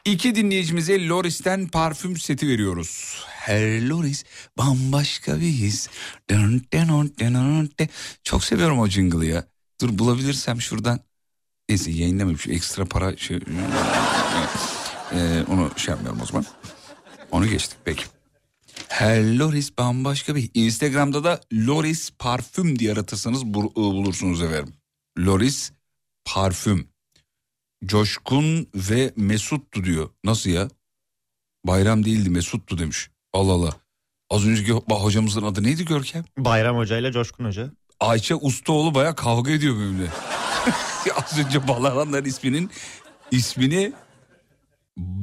[0.05, 3.24] İki dinleyicimize Loris'ten parfüm seti veriyoruz.
[3.28, 4.24] Her Loris
[4.59, 5.89] bambaşka bir his.
[8.24, 9.53] Çok seviyorum o jingle'ı ya.
[9.85, 11.01] Dur bulabilirsem şuradan.
[11.69, 13.36] Neyse yayınlamayayım şu ekstra para şey.
[15.12, 16.44] Ee, onu şey yapmıyorum o zaman.
[17.31, 18.05] Onu geçtik peki.
[18.89, 20.51] Her Loris bambaşka bir.
[20.55, 24.74] Instagram'da da Loris parfüm diye aratırsanız bul- bulursunuz efendim.
[25.19, 25.73] Loris
[26.24, 26.89] parfüm.
[27.85, 30.11] Coşkun ve Mesut'tu diyor.
[30.24, 30.69] Nasıl ya?
[31.66, 33.11] Bayram değildi Mesut'tu demiş.
[33.32, 33.73] Allah Allah.
[34.31, 36.24] Az önceki ho- hocamızın adı neydi Görkem?
[36.39, 37.70] Bayram Hoca ile Coşkun Hoca.
[38.05, 40.06] Ayça Ustaoğlu baya kavga ediyor benimle.
[41.16, 42.70] Az önce bağlananların isminin
[43.31, 43.93] ismini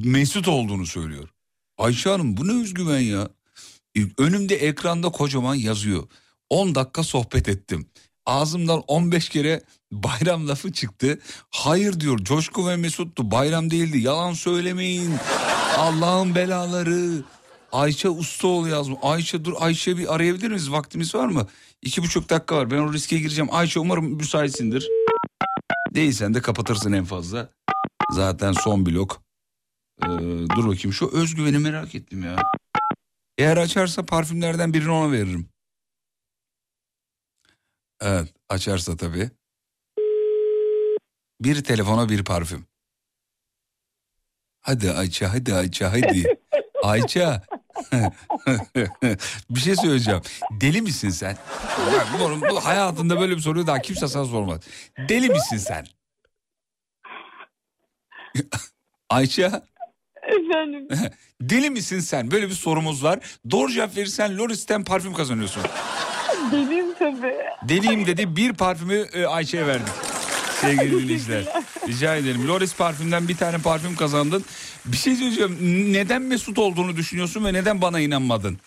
[0.03, 1.29] Mesut olduğunu söylüyor.
[1.77, 3.29] Ayşe Hanım bu ne özgüven ya.
[4.17, 6.03] Önümde ekranda kocaman yazıyor.
[6.49, 7.89] 10 dakika sohbet ettim.
[8.25, 11.19] Ağzımdan 15 kere bayram lafı çıktı.
[11.49, 15.13] Hayır diyor Coşku ve Mesut'tu bayram değildi yalan söylemeyin.
[15.77, 17.23] Allah'ın belaları.
[17.71, 18.99] Ayça Ustaoğlu yazmış.
[19.01, 20.71] Ayça dur Ayça bir arayabilir miyiz?
[20.71, 21.47] Vaktimiz var mı?
[21.81, 22.71] İki buçuk dakika var.
[22.71, 23.49] Ben o riske gireceğim.
[23.53, 24.89] Ayça umarım müsaitsindir.
[25.95, 27.49] Değilsen de kapatırsın en fazla.
[28.11, 29.21] Zaten son blok.
[30.03, 30.07] Ee,
[30.55, 32.35] dur bakayım şu özgüveni merak ettim ya.
[33.37, 35.49] Eğer açarsa parfümlerden birini ona veririm.
[38.01, 39.29] Evet açarsa tabii.
[41.41, 42.65] Bir telefona bir parfüm.
[44.61, 46.39] Hadi Ayça hadi Ayça hadi.
[46.83, 47.43] Ayça.
[49.49, 50.21] bir şey söyleyeceğim.
[50.51, 51.37] Deli misin sen?
[51.93, 54.59] Bak, bu, bu hayatında böyle bir soruyu daha kimse sana sormaz.
[55.09, 55.85] Deli misin sen?
[59.09, 59.63] Ayça.
[60.23, 60.87] Efendim.
[61.41, 62.31] Deli misin sen?
[62.31, 63.19] Böyle bir sorumuz var.
[63.51, 65.63] Doğru cevap verirsen Loris'ten parfüm kazanıyorsun.
[66.51, 67.35] Deliyim tabii.
[67.69, 69.93] Deliyim dedi bir parfümü e, Ayça'ya verdik.
[70.61, 71.43] Sevgili dinleyiciler.
[71.87, 72.47] Rica ederim.
[72.47, 74.45] Loris parfümden bir tane parfüm kazandın.
[74.85, 75.57] Bir şey söyleyeceğim.
[75.93, 78.57] Neden Mesut olduğunu düşünüyorsun ve neden bana inanmadın?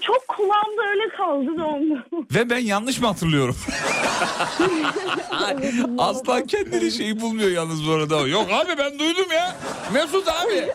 [0.00, 2.04] Çok kulağımda öyle kaldı da ondan.
[2.34, 3.56] Ve ben yanlış mı hatırlıyorum?
[5.98, 8.28] Asla kendini şeyi bulmuyor yalnız bu arada.
[8.28, 9.56] Yok abi ben duydum ya.
[9.92, 10.68] Mesut abi.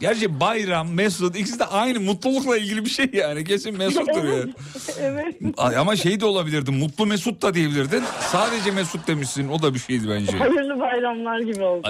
[0.00, 3.44] Gerçi bayram, Mesut ikisi de aynı mutlulukla ilgili bir şey yani.
[3.44, 4.52] Kesin Mesut'tur yani.
[5.00, 5.36] evet.
[5.56, 6.70] Ay, Ama şey de olabilirdi.
[6.70, 8.02] Mutlu Mesut da diyebilirdin.
[8.20, 9.48] Sadece Mesut demişsin.
[9.48, 10.38] O da bir şeydi bence.
[10.38, 11.88] Hayırlı bayramlar gibi oldu.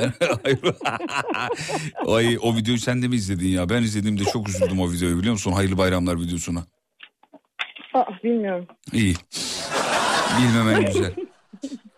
[2.06, 3.68] Ay, o videoyu sen de mi izledin ya?
[3.68, 5.52] Ben izlediğimde çok üzüldüm o videoyu biliyor musun?
[5.52, 6.64] Hayırlı bayramlar videosuna.
[7.94, 8.66] Aa, bilmiyorum.
[8.92, 9.14] İyi.
[10.40, 11.14] Bilmemen güzel.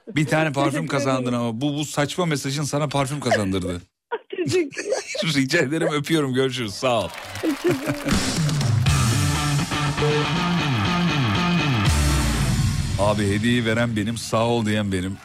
[0.09, 3.81] Bir tane parfüm kazandın ama bu, bu saçma mesajın sana parfüm kazandırdı.
[5.35, 7.09] Rica ederim öpüyorum görüşürüz sağ ol.
[12.98, 15.16] Abi hediyeyi veren benim sağ ol diyen benim.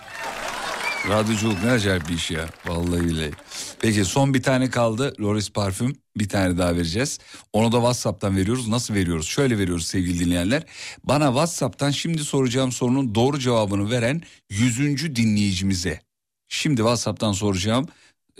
[1.09, 2.49] Radyoculuk ne acayip bir iş ya.
[2.67, 3.31] Vallahi billahi.
[3.79, 5.13] Peki son bir tane kaldı.
[5.19, 5.95] Loris parfüm.
[6.17, 7.19] Bir tane daha vereceğiz.
[7.53, 8.67] Onu da WhatsApp'tan veriyoruz.
[8.67, 9.27] Nasıl veriyoruz?
[9.27, 10.63] Şöyle veriyoruz sevgili dinleyenler.
[11.03, 15.15] Bana WhatsApp'tan şimdi soracağım sorunun doğru cevabını veren 100.
[15.15, 15.99] dinleyicimize.
[16.47, 17.87] Şimdi WhatsApp'tan soracağım.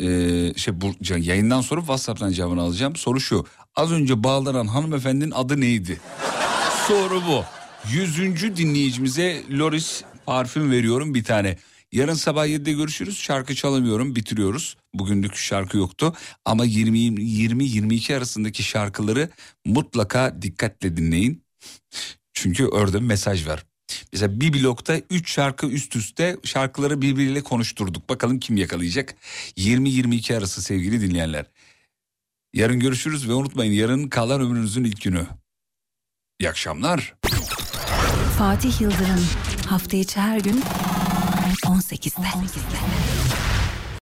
[0.01, 2.95] Ee, şey bu yayından sonra WhatsApp'tan cevabını alacağım.
[2.95, 3.45] Soru şu.
[3.75, 6.01] Az önce bağlanan hanımefendinin adı neydi?
[6.87, 7.43] Soru bu.
[7.91, 8.57] 100.
[8.57, 11.57] dinleyicimize Loris parfüm veriyorum bir tane.
[11.91, 13.17] Yarın sabah 7'de görüşürüz.
[13.17, 14.77] Şarkı çalamıyorum, bitiriyoruz.
[14.93, 16.13] Bugünlük şarkı yoktu
[16.45, 19.29] ama 20 20 22 arasındaki şarkıları
[19.65, 21.43] mutlaka dikkatle dinleyin.
[22.33, 23.65] Çünkü orada mesaj var.
[24.13, 28.09] Mesela bir blokta 3 şarkı üst üste şarkıları birbiriyle konuşturduk.
[28.09, 29.15] Bakalım kim yakalayacak?
[29.57, 31.45] 20-22 arası sevgili dinleyenler.
[32.53, 35.27] Yarın görüşürüz ve unutmayın yarın kalan ömrünüzün ilk günü.
[36.39, 37.15] İyi akşamlar.
[38.37, 39.27] Fatih Yıldırım
[39.67, 40.63] hafta içi her gün
[41.65, 42.27] 18'de.